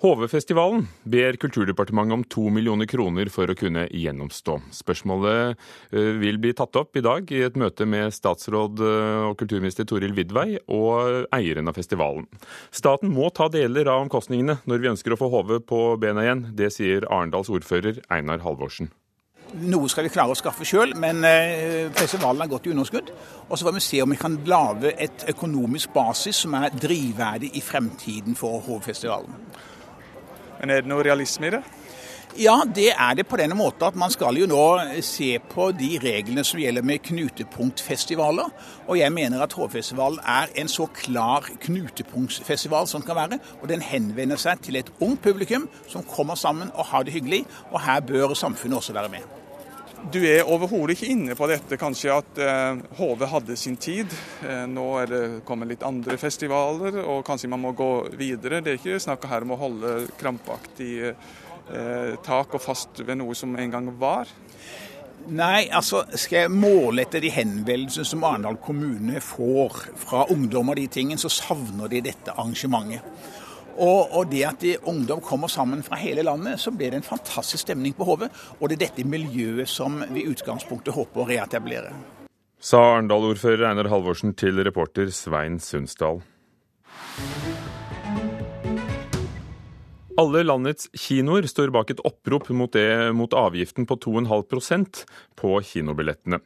HV-festivalen 0.01 0.87
ber 1.03 1.35
Kulturdepartementet 1.37 2.13
om 2.15 2.23
to 2.25 2.47
millioner 2.49 2.87
kroner 2.89 3.29
for 3.29 3.51
å 3.51 3.55
kunne 3.57 3.83
gjennomstå. 3.85 4.55
Spørsmålet 4.73 5.59
eh, 5.93 6.07
vil 6.17 6.39
bli 6.41 6.55
tatt 6.57 6.79
opp 6.79 6.97
i 6.97 7.03
dag 7.05 7.29
i 7.29 7.43
et 7.45 7.57
møte 7.59 7.85
med 7.85 8.09
statsråd 8.15 8.81
eh, 8.81 9.25
og 9.27 9.35
kulturminister 9.37 9.85
Toril 9.85 10.15
Vidvei 10.17 10.55
og 10.73 11.27
eieren 11.37 11.69
av 11.69 11.77
festivalen. 11.77 12.25
Staten 12.73 13.13
må 13.13 13.29
ta 13.29 13.45
deler 13.53 13.91
av 13.93 14.07
omkostningene 14.07 14.63
når 14.65 14.81
vi 14.81 14.89
ønsker 14.89 15.13
å 15.13 15.19
få 15.21 15.29
HV 15.35 15.59
på 15.69 15.81
bena 16.01 16.25
igjen. 16.25 16.47
Det 16.57 16.71
sier 16.73 17.05
Arendals 17.05 17.51
ordfører 17.53 18.01
Einar 18.09 18.41
Halvorsen. 18.41 18.89
Noe 19.61 19.89
skal 19.91 20.07
vi 20.07 20.13
klare 20.15 20.33
å 20.33 20.39
skaffe 20.39 20.65
sjøl, 20.65 20.95
men 20.97 21.21
eh, 21.27 21.91
festivalen 21.93 22.41
har 22.41 22.49
gått 22.49 22.65
i 22.65 22.73
underskudd. 22.73 23.11
Og 23.51 23.53
så 23.53 23.67
får 23.67 23.77
vi 23.77 23.83
se 23.85 24.01
om 24.01 24.15
vi 24.15 24.17
kan 24.17 24.39
lage 24.49 24.95
et 24.97 25.27
økonomisk 25.29 25.93
basis 25.93 26.41
som 26.47 26.57
er 26.57 26.73
drivverdig 26.73 27.51
i 27.53 27.61
fremtiden 27.61 28.39
for 28.39 28.63
HV-festivalen. 28.65 29.37
Men 30.61 30.69
er 30.69 30.83
det 30.83 30.91
noe 30.91 31.03
realisme 31.05 31.49
i 31.49 31.55
det? 31.57 31.63
Ja, 32.39 32.61
det 32.63 32.93
er 32.93 33.15
det 33.17 33.25
på 33.27 33.35
denne 33.35 33.57
måten 33.59 33.83
at 33.83 33.97
man 33.99 34.13
skal 34.13 34.37
jo 34.39 34.45
nå 34.47 34.65
se 35.03 35.33
på 35.51 35.65
de 35.75 35.89
reglene 35.99 36.45
som 36.47 36.61
gjelder 36.61 36.85
med 36.87 37.03
knutepunktfestivaler. 37.09 38.53
Og 38.87 38.99
jeg 39.01 39.11
mener 39.11 39.43
at 39.43 39.57
Hovfestivalen 39.57 40.21
er 40.23 40.53
en 40.55 40.71
så 40.71 40.87
klar 40.95 41.49
knutepunktfestival 41.65 42.87
som 42.87 43.03
kan 43.03 43.19
være. 43.19 43.41
Og 43.59 43.67
den 43.73 43.83
henvender 43.83 44.39
seg 44.39 44.63
til 44.63 44.79
et 44.79 44.93
ungt 45.01 45.25
publikum 45.25 45.67
som 45.91 46.07
kommer 46.07 46.39
sammen 46.39 46.71
og 46.71 46.87
har 46.93 47.03
det 47.03 47.17
hyggelig. 47.17 47.43
Og 47.73 47.81
her 47.83 47.99
bør 47.99 48.33
samfunnet 48.33 48.79
også 48.79 48.95
være 48.95 49.11
med. 49.17 49.40
Du 50.09 50.17
er 50.25 50.47
overhodet 50.49 50.95
ikke 50.95 51.11
inne 51.13 51.35
på 51.37 51.45
dette, 51.51 51.77
kanskje 51.77 52.13
at 52.15 52.39
eh, 52.41 52.79
HV 52.97 53.25
hadde 53.29 53.57
sin 53.59 53.77
tid. 53.77 54.09
Eh, 54.41 54.63
nå 54.65 54.85
er 54.97 55.11
det 55.11 55.21
kommet 55.45 55.69
litt 55.69 55.85
andre 55.85 56.17
festivaler, 56.17 56.97
og 57.05 57.21
kanskje 57.27 57.49
man 57.51 57.61
må 57.61 57.75
gå 57.77 57.91
videre. 58.17 58.63
Det 58.65 58.73
er 58.73 58.79
ikke 58.79 59.01
snakk 59.03 59.27
her 59.29 59.45
om 59.45 59.53
å 59.53 59.59
holde 59.61 59.91
krampaktig 60.17 60.93
eh, 61.05 62.15
tak 62.25 62.57
og 62.57 62.63
fast 62.63 63.03
ved 63.05 63.19
noe 63.21 63.37
som 63.37 63.53
en 63.53 63.75
gang 63.75 63.91
var. 64.01 64.31
Nei, 65.29 65.67
altså 65.69 66.01
skal 66.17 66.47
jeg 66.47 66.53
måle 66.55 67.05
etter 67.05 67.21
de 67.21 67.29
henvendelsene 67.29 68.07
som 68.09 68.25
Arendal 68.25 68.57
kommune 68.63 69.21
får 69.21 69.83
fra 70.01 70.25
ungdom 70.33 70.73
og 70.73 70.81
de 70.81 70.87
tingene, 70.89 71.21
så 71.21 71.29
savner 71.29 71.91
de 71.91 72.01
dette 72.09 72.33
arrangementet. 72.33 73.05
Og, 73.77 74.11
og, 74.11 74.25
det 74.31 74.43
at 74.47 74.63
de, 74.63 74.75
ungdom 74.87 75.21
kommer 75.23 75.51
sammen 75.51 75.83
fra 75.85 75.99
hele 76.01 76.25
landet, 76.27 76.59
så 76.59 76.73
blir 76.73 76.91
det 76.91 77.01
en 77.01 77.07
fantastisk 77.07 77.63
stemning 77.63 77.95
på 77.97 78.07
Hove. 78.07 78.31
Og 78.59 78.69
det 78.69 78.77
er 78.77 78.87
dette 78.87 79.07
miljøet 79.07 79.69
som 79.69 80.01
vi 80.11 80.25
i 80.25 80.31
utgangspunktet 80.31 80.95
håper 80.95 81.23
å 81.23 81.29
reetablere. 81.29 81.93
Sa 82.61 82.81
Arendal-ordfører 82.91 83.71
Einar 83.71 83.89
Halvorsen 83.89 84.35
til 84.37 84.61
reporter 84.61 85.09
Svein 85.15 85.57
Sundsdal. 85.63 86.21
Alle 90.21 90.43
landets 90.43 90.89
kinoer 90.93 91.47
står 91.49 91.71
bak 91.73 91.93
et 91.93 92.03
opprop 92.05 92.51
mot, 92.53 92.69
det, 92.73 93.09
mot 93.17 93.33
avgiften 93.33 93.87
på 93.89 93.97
2,5% 94.03 95.03
på 95.39 95.57
kinobillettene. 95.65 96.41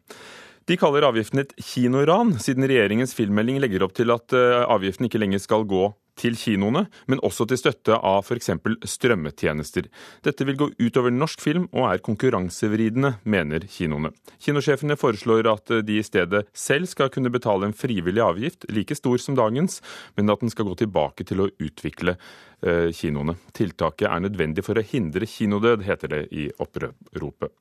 De 0.65 0.77
kaller 0.79 1.05
avgiften 1.05 1.44
et 1.44 1.51
kinoran, 1.62 2.32
siden 2.41 2.65
regjeringens 2.65 3.13
filmmelding 3.17 3.60
legger 3.62 3.84
opp 3.86 3.94
til 3.98 4.13
at 4.13 4.34
eh, 4.34 4.63
avgiften 4.63 5.10
ikke 5.10 5.22
lenger 5.22 5.44
skal 5.44 5.65
gå 5.67 5.89
til 6.19 6.38
kinoene, 6.39 6.86
men 7.12 7.22
også 7.25 7.48
til 7.50 7.60
støtte 7.60 7.98
av 7.98 8.24
f.eks. 8.24 8.51
strømmetjenester. 8.95 9.89
Dette 10.25 10.48
vil 10.48 10.57
gå 10.60 10.69
utover 10.79 11.13
norsk 11.13 11.43
film 11.43 11.67
og 11.74 11.89
er 11.89 12.03
konkurransevridende, 12.05 13.15
mener 13.24 13.67
kinoene. 13.72 14.13
Kinosjefene 14.41 14.98
foreslår 15.00 15.51
at 15.51 15.75
de 15.86 16.00
i 16.00 16.05
stedet 16.05 16.45
selv 16.55 16.89
skal 16.91 17.12
kunne 17.13 17.34
betale 17.34 17.69
en 17.69 17.75
frivillig 17.75 18.24
avgift, 18.24 18.69
like 18.72 18.98
stor 18.98 19.22
som 19.22 19.38
dagens, 19.38 19.81
men 20.15 20.31
at 20.31 20.43
den 20.43 20.53
skal 20.53 20.69
gå 20.69 20.79
tilbake 20.86 21.27
til 21.27 21.45
å 21.45 21.51
utvikle 21.51 22.15
eh, 22.15 22.89
kinoene. 22.95 23.38
Tiltaket 23.55 24.10
er 24.10 24.25
nødvendig 24.25 24.65
for 24.65 24.79
å 24.79 24.86
hindre 24.86 25.29
kinodød, 25.29 25.86
heter 25.86 26.15
det 26.15 26.25
i 26.31 26.50
oppropet 26.60 27.53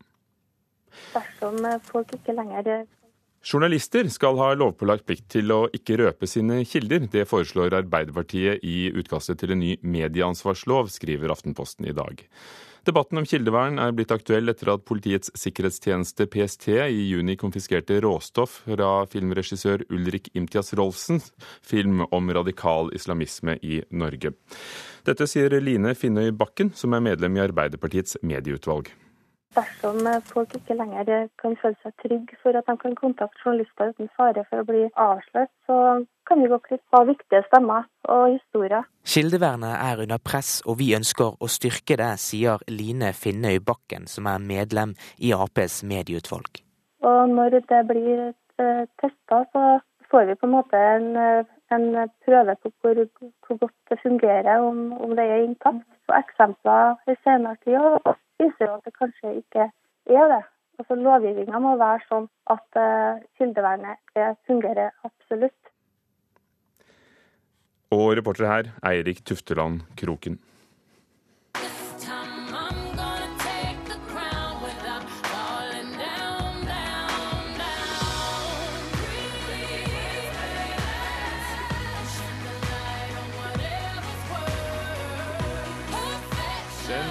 dersom 1.14 1.64
folk 1.86 2.12
ikke 2.16 2.34
lenger 2.36 2.84
Journalister 3.44 4.08
skal 4.08 4.38
ha 4.40 4.54
lovpålagt 4.56 5.04
plikt 5.04 5.26
til 5.34 5.52
å 5.52 5.66
ikke 5.76 5.98
røpe 6.00 6.28
sine 6.28 6.62
kilder. 6.64 7.04
Det 7.12 7.26
foreslår 7.28 7.76
Arbeiderpartiet 7.76 8.64
i 8.64 8.88
utkastet 8.96 9.42
til 9.42 9.52
en 9.52 9.60
ny 9.60 9.74
medieansvarslov, 9.84 10.88
skriver 10.88 11.34
Aftenposten 11.34 11.84
i 11.90 11.92
dag. 11.92 12.24
Debatten 12.88 13.20
om 13.20 13.28
kildevern 13.28 13.78
er 13.80 13.92
blitt 13.96 14.12
aktuell 14.12 14.48
etter 14.52 14.72
at 14.72 14.84
Politiets 14.88 15.32
sikkerhetstjeneste, 15.40 16.26
PST, 16.32 16.70
i 16.88 17.06
juni 17.10 17.36
konfiskerte 17.40 18.00
råstoff 18.04 18.62
fra 18.64 18.90
filmregissør 19.12 19.86
Ulrik 19.92 20.32
Imtias 20.36 20.72
Rolfsens 20.76 21.30
film 21.64 22.04
om 22.10 22.32
radikal 22.36 22.92
islamisme 22.96 23.58
i 23.60 23.80
Norge. 23.92 24.32
Dette 25.04 25.28
sier 25.28 25.60
Line 25.60 25.92
Finnøy 25.96 26.32
Bakken, 26.32 26.72
som 26.76 26.96
er 26.96 27.08
medlem 27.12 27.36
i 27.36 27.44
Arbeiderpartiets 27.44 28.20
medieutvalg. 28.24 28.92
Dersom 29.54 30.02
folk 30.26 30.54
ikke 30.58 30.74
lenger 30.74 31.28
kan 31.38 31.54
føle 31.60 31.76
seg 31.82 31.94
trygge 32.02 32.38
for 32.42 32.56
at 32.58 32.66
de 32.66 32.74
kan 32.80 32.96
kontakte 32.98 33.38
journalister 33.44 33.92
uten 33.94 34.10
fare 34.16 34.42
for 34.48 34.62
å 34.62 34.66
bli 34.66 34.88
avslørt, 34.98 35.52
så 35.68 35.76
kan 36.26 36.42
vi 36.42 36.50
gå 36.50 36.58
glipp 36.66 36.98
av 36.98 37.06
viktige 37.06 37.44
stemmer 37.46 37.86
og 38.10 38.34
historier. 38.34 38.86
Kildevernet 39.06 39.76
er 39.76 40.02
under 40.06 40.18
press, 40.18 40.56
og 40.66 40.80
vi 40.80 40.90
ønsker 40.98 41.38
å 41.38 41.50
styrke 41.50 41.98
det, 42.00 42.10
sier 42.22 42.64
Line 42.66 43.12
Finnøy 43.14 43.60
Bakken, 43.62 44.08
som 44.10 44.26
er 44.30 44.42
medlem 44.42 44.96
i 45.22 45.34
Aps 45.36 45.82
medieutvalg. 45.86 46.62
Og 47.04 47.34
når 47.36 47.60
det 47.68 47.82
blir 47.90 48.30
eh, 48.32 48.84
testa, 49.02 49.44
så 49.52 49.64
får 50.10 50.30
vi 50.30 50.38
på 50.40 50.48
en 50.48 50.56
måte 50.56 50.80
en, 50.96 51.08
en 51.74 51.88
prøve 52.26 52.56
på 52.62 52.72
hvor, 52.80 53.04
hvor, 53.46 53.56
godt 53.62 53.76
det 53.90 54.00
fungerer, 54.02 54.58
om, 54.58 54.92
om 54.98 55.14
det 55.18 55.30
er 55.30 55.46
intakt. 55.46 55.86
Og 56.08 56.18
eksempler 56.18 56.98
i 57.08 57.14
senere 57.24 57.56
tid 57.64 58.14
viser 58.44 58.68
jo 58.68 58.78
at 58.78 58.86
det 58.86 58.94
kanskje 58.96 59.36
ikke 59.40 59.68
er 60.14 60.32
det. 60.32 60.42
Altså 60.78 60.96
Lovgivninga 60.98 61.60
må 61.62 61.76
være 61.78 62.02
sånn 62.08 62.26
at 62.50 62.78
uh, 62.80 63.20
kildevernet 63.38 64.00
fungerer 64.48 64.90
absolutt. 65.06 65.70
Og 67.94 68.16
reporter 68.18 68.48
her, 68.50 68.72
Eirik 68.90 69.22
Tufteland 69.28 69.84
Kroken. 70.00 70.40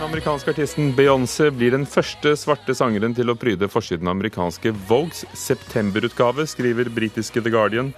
Amerikanske 0.03 0.51
artisten 0.51 0.91
Beyoncé 0.97 1.47
blir 1.53 1.71
den 1.71 1.85
første 1.87 2.33
svarte 2.39 2.73
sangeren 2.75 3.13
til 3.15 3.31
å 3.31 3.35
pryde 3.39 3.69
forsiden 3.71 4.09
av 4.09 4.17
amerikanske 4.17 4.73
Vogues 4.89 5.23
septemberutgave, 5.37 6.45
skriver 6.49 6.91
britiske 6.91 7.43
The 7.43 7.53
Guardian. 7.53 7.93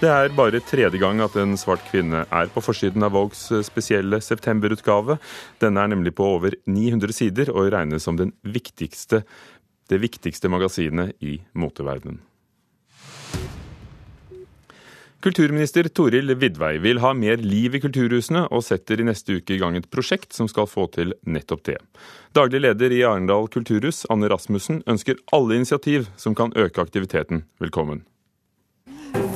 Det 0.00 0.08
er 0.08 0.32
bare 0.36 0.62
tredje 0.64 1.00
gang 1.02 1.20
at 1.24 1.34
en 1.40 1.58
svart 1.60 1.82
kvinne 1.90 2.22
er 2.24 2.52
på 2.54 2.62
forsiden 2.64 3.04
av 3.06 3.16
Vogues 3.16 3.42
spesielle 3.66 4.22
septemberutgave. 4.24 5.18
Denne 5.60 5.82
er 5.82 5.92
nemlig 5.92 6.14
på 6.16 6.28
over 6.38 6.54
900 6.70 7.18
sider 7.18 7.52
og 7.52 7.72
regnes 7.74 8.06
som 8.06 8.20
viktigste, 8.46 9.24
det 9.90 10.00
viktigste 10.00 10.52
magasinet 10.52 11.16
i 11.18 11.40
moteverdenen. 11.58 12.22
Kulturminister 15.20 15.84
Toril 15.92 16.32
Vidvei 16.34 16.78
vil 16.80 16.98
ha 17.04 17.10
mer 17.12 17.42
liv 17.44 17.74
i 17.76 17.80
kulturhusene, 17.82 18.46
og 18.48 18.62
setter 18.64 19.02
i 19.02 19.04
neste 19.04 19.34
uke 19.36 19.52
i 19.52 19.58
gang 19.60 19.74
et 19.76 19.88
prosjekt 19.92 20.32
som 20.32 20.48
skal 20.48 20.64
få 20.64 20.86
til 20.94 21.12
nettopp 21.28 21.66
det. 21.68 21.76
Daglig 22.32 22.62
leder 22.64 22.94
i 22.96 23.02
Arendal 23.04 23.50
kulturhus, 23.52 24.06
Anne 24.08 24.30
Rasmussen, 24.32 24.80
ønsker 24.88 25.20
alle 25.36 25.60
initiativ 25.60 26.08
som 26.16 26.32
kan 26.38 26.56
øke 26.56 26.80
aktiviteten, 26.80 27.44
velkommen. 27.60 28.06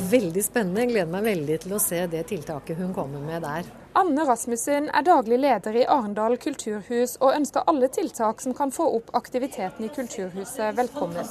Veldig 0.09 0.47
spennende. 0.47 0.87
Jeg 0.87 0.95
gleder 0.95 1.13
meg 1.13 1.29
veldig 1.29 1.61
til 1.67 1.77
å 1.77 1.83
se 1.83 2.01
det 2.09 2.25
tiltaket 2.33 2.81
hun 2.81 2.97
kommer 2.97 3.21
med 3.21 3.45
der. 3.45 3.69
Anne 4.01 4.25
Rasmussen 4.25 4.89
er 4.89 5.05
daglig 5.05 5.43
leder 5.45 5.77
i 5.83 5.85
Arendal 5.85 6.39
kulturhus, 6.41 7.19
og 7.21 7.37
ønsker 7.37 7.69
alle 7.69 7.93
tiltak 7.93 8.41
som 8.41 8.57
kan 8.57 8.73
få 8.73 8.89
opp 9.03 9.13
aktiviteten 9.21 9.85
i 9.85 9.93
kulturhuset, 9.93 10.79
velkommen. 10.81 11.29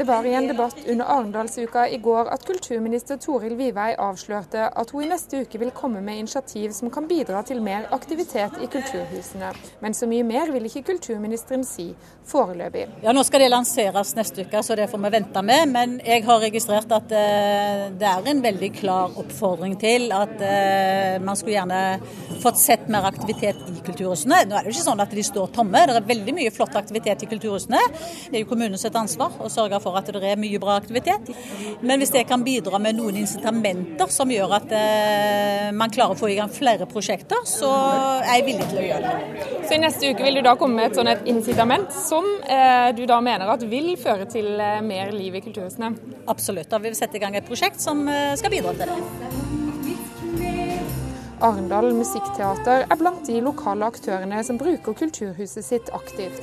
Det 0.00 0.04
var 0.04 0.24
i 0.26 0.34
en 0.34 0.46
debatt 0.48 0.76
under 0.88 1.04
Arendalsuka 1.04 1.82
i 1.88 1.98
går 2.00 2.30
at 2.32 2.44
kulturminister 2.48 3.18
Toril 3.20 3.52
Vivei 3.58 3.90
avslørte 4.00 4.70
at 4.80 4.92
hun 4.94 5.02
i 5.04 5.08
neste 5.10 5.42
uke 5.42 5.58
vil 5.60 5.74
komme 5.76 6.00
med 6.00 6.22
initiativ 6.22 6.72
som 6.72 6.88
kan 6.88 7.04
bidra 7.04 7.42
til 7.44 7.60
mer 7.60 7.84
aktivitet 7.92 8.56
i 8.64 8.68
kulturhusene. 8.72 9.50
Men 9.84 9.96
så 9.98 10.08
mye 10.08 10.24
mer 10.24 10.54
vil 10.54 10.70
ikke 10.70 10.86
kulturministeren 10.86 11.66
si 11.68 11.90
foreløpig. 12.30 12.86
Ja, 13.02 13.12
Nå 13.12 13.26
skal 13.28 13.44
det 13.44 13.50
lanseres 13.52 14.14
neste 14.16 14.46
uke, 14.46 14.62
så 14.64 14.78
det 14.78 14.86
får 14.88 15.02
vi 15.04 15.10
vente 15.18 15.42
med. 15.44 15.68
Men 15.74 15.98
jeg 16.00 16.24
har 16.24 16.40
registrert 16.46 16.96
at 16.96 17.12
uh, 17.12 17.84
det 18.00 18.08
er 18.08 18.32
en 18.32 18.42
veldig 18.46 18.72
klar 18.78 19.20
oppfordring 19.20 19.76
til 19.84 20.08
at 20.16 20.32
uh, 20.40 21.20
man 21.20 21.36
skulle 21.36 21.58
gjerne 21.58 21.82
fått 22.40 22.62
sett 22.62 22.88
mer 22.88 23.10
aktivitet 23.10 23.60
i 23.68 23.76
kulturhusene. 23.84 24.46
Nå 24.48 24.56
er 24.56 24.64
det 24.64 24.72
jo 24.72 24.78
ikke 24.78 24.88
sånn 24.88 25.04
at 25.04 25.12
de 25.12 25.28
står 25.28 25.52
tomme. 25.60 25.84
Det 25.90 26.00
er 26.00 26.08
veldig 26.14 26.38
mye 26.40 26.56
flott 26.56 26.80
aktivitet 26.80 27.28
i 27.28 27.30
kulturhusene. 27.34 27.84
Det 28.30 28.40
er 28.40 28.46
jo 28.46 28.50
kommunens 28.54 28.88
ansvar 28.90 29.36
å 29.44 29.52
sørge 29.52 29.76
for 29.84 29.89
for 29.90 30.00
at 30.00 30.10
det 30.14 30.32
er 30.32 30.40
mye 30.40 30.60
bra 30.62 30.78
aktivitet. 30.80 31.30
Men 31.82 32.00
hvis 32.00 32.12
det 32.14 32.26
kan 32.30 32.44
bidra 32.46 32.80
med 32.82 32.98
noen 32.98 33.20
incitamenter 33.22 34.10
som 34.12 34.30
gjør 34.30 34.56
at 34.60 34.74
eh, 34.76 35.68
man 35.76 35.92
klarer 35.92 36.16
å 36.16 36.20
få 36.20 36.30
i 36.30 36.38
gang 36.38 36.52
flere 36.52 36.88
prosjekter, 36.90 37.42
så 37.48 37.70
er 38.20 38.40
jeg 38.40 38.46
villig 38.50 38.68
til 38.70 38.82
å 38.82 38.86
gjøre 38.88 39.14
det. 39.14 39.48
Så 39.66 39.76
i 39.76 39.82
neste 39.82 40.12
uke 40.12 40.26
vil 40.26 40.40
du 40.40 40.44
da 40.46 40.56
komme 40.60 40.80
med 40.80 40.90
et 40.90 41.00
sånt 41.00 41.30
incitament 41.30 41.92
som 42.06 42.26
eh, 42.46 42.90
du 42.96 43.04
da 43.10 43.20
mener 43.24 43.50
at 43.50 43.66
vil 43.70 43.92
føre 44.00 44.28
til 44.30 44.52
eh, 44.56 44.80
mer 44.86 45.14
liv 45.16 45.36
i 45.36 45.44
kulturhusene? 45.44 45.94
Absolutt. 46.30 46.70
Da 46.70 46.80
vil 46.82 46.94
vi 46.94 47.00
sette 47.02 47.18
i 47.18 47.22
gang 47.22 47.36
et 47.38 47.48
prosjekt 47.48 47.82
som 47.82 48.06
eh, 48.08 48.36
skal 48.40 48.54
bidra 48.54 48.76
til 48.78 48.94
det. 48.94 49.48
Arendal 51.40 51.94
Musikkteater 51.96 52.84
er 52.84 52.98
blant 53.00 53.24
de 53.24 53.38
lokale 53.40 53.86
aktørene 53.88 54.42
som 54.44 54.58
bruker 54.60 54.96
kulturhuset 54.96 55.64
sitt 55.64 55.88
aktivt. 55.96 56.42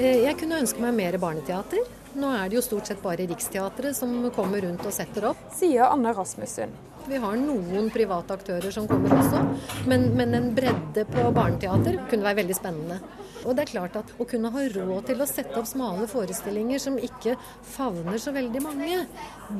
Eh, 0.00 0.24
jeg 0.24 0.34
kunne 0.40 0.58
ønske 0.64 0.82
meg 0.82 0.96
mer 0.96 1.18
barneteater. 1.22 1.84
Nå 2.14 2.30
er 2.30 2.46
det 2.50 2.60
jo 2.60 2.62
stort 2.62 2.86
sett 2.86 3.00
bare 3.02 3.26
Riksteatret 3.26 3.96
som 3.98 4.12
kommer 4.34 4.62
rundt 4.62 4.84
og 4.86 4.94
setter 4.94 5.32
opp. 5.32 5.40
Sier 5.54 5.88
Anne 5.88 6.12
Rasmussen. 6.14 6.70
Vi 7.04 7.18
har 7.20 7.34
noen 7.36 7.90
private 7.92 8.36
aktører 8.38 8.72
som 8.72 8.86
kommer 8.88 9.12
også, 9.18 9.42
men, 9.90 10.06
men 10.16 10.32
en 10.38 10.46
bredde 10.56 11.04
på 11.10 11.26
barneteater 11.36 11.98
kunne 12.08 12.24
være 12.24 12.38
veldig 12.40 12.56
spennende. 12.56 13.00
Og 13.44 13.52
det 13.52 13.66
er 13.66 13.72
klart 13.74 13.98
at 14.00 14.14
Å 14.16 14.24
kunne 14.28 14.48
ha 14.54 14.64
råd 14.72 15.10
til 15.10 15.20
å 15.20 15.28
sette 15.28 15.58
opp 15.60 15.68
smale 15.68 16.06
forestillinger 16.08 16.80
som 16.80 16.96
ikke 16.96 17.36
favner 17.74 18.16
så 18.22 18.32
veldig 18.32 18.64
mange, 18.64 19.04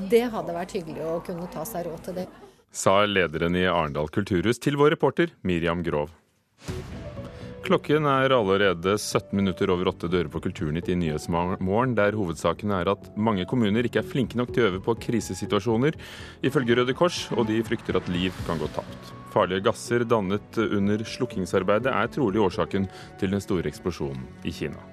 det 0.09 0.25
hadde 0.33 0.57
vært 0.57 0.77
hyggelig 0.79 1.05
å 1.05 1.21
kunne 1.27 1.51
ta 1.53 1.67
seg 1.69 1.91
råd 1.91 2.09
til 2.09 2.21
det. 2.23 2.29
Sa 2.75 3.03
lederen 3.07 3.59
i 3.59 3.69
Arendal 3.69 4.09
kulturhus 4.15 4.63
til 4.63 4.81
vår 4.81 4.97
reporter 4.97 5.35
Miriam 5.43 5.85
Grov. 5.85 6.15
Klokken 7.65 8.05
er 8.05 8.29
allerede 8.37 8.93
17 9.01 9.31
minutter 9.39 9.71
over 9.73 9.89
åtte 9.89 10.09
dører 10.13 10.29
på 10.29 10.43
Kulturnytt 10.45 10.91
i 10.93 10.97
Nyhetsmorgen, 11.01 11.95
der 11.97 12.13
hovedsaken 12.13 12.75
er 12.77 12.91
at 12.93 13.07
mange 13.17 13.47
kommuner 13.49 13.87
ikke 13.89 14.03
er 14.03 14.09
flinke 14.11 14.37
nok 14.37 14.51
til 14.53 14.67
å 14.67 14.69
øve 14.69 14.81
på 14.85 14.93
krisesituasjoner, 15.01 15.97
ifølge 16.45 16.77
Røde 16.77 16.93
Kors, 16.99 17.23
og 17.33 17.49
de 17.49 17.63
frykter 17.65 17.97
at 17.97 18.11
liv 18.13 18.37
kan 18.45 18.61
gå 18.61 18.69
tapt. 18.77 19.15
Farlige 19.33 19.65
gasser 19.65 20.05
dannet 20.05 20.59
under 20.61 21.07
slukkingsarbeidet 21.09 21.89
er 21.89 22.11
trolig 22.13 22.43
årsaken 22.45 22.85
til 23.23 23.33
den 23.33 23.41
store 23.41 23.73
eksplosjonen 23.73 24.27
i 24.45 24.53
Kina. 24.53 24.85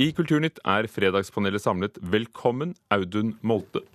I 0.00 0.10
Kulturnytt 0.16 0.60
er 0.68 0.84
Fredagspanelet 0.88 1.64
samlet. 1.64 1.96
Velkommen, 2.12 2.76
Audun 2.92 3.38
Molte. 3.40 3.86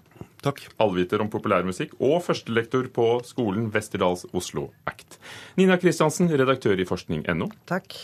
Takk. 0.45 0.61
Allviter 0.81 1.23
om 1.23 1.29
populærmusikk 1.33 1.95
og 1.97 2.19
førstelektor 2.25 2.85
på 2.93 3.07
skolen 3.25 3.71
Westerdals 3.73 4.27
Oslo 4.35 4.67
Act. 4.85 5.17
Nina 5.57 5.79
Kristiansen, 5.81 6.29
redaktør 6.29 6.77
i 6.77 6.85
forskning.no. 6.85 7.49
Takk. 7.65 7.97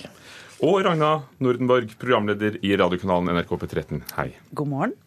Og 0.66 0.82
Ragna 0.86 1.14
Nordenborg, 1.42 1.94
programleder 2.02 2.58
i 2.66 2.74
radiokanalen 2.78 3.34
NRK 3.38 3.54
P13. 3.62 4.02
Hei. 4.18 4.28
God 4.58 4.72
morgen. 4.74 4.98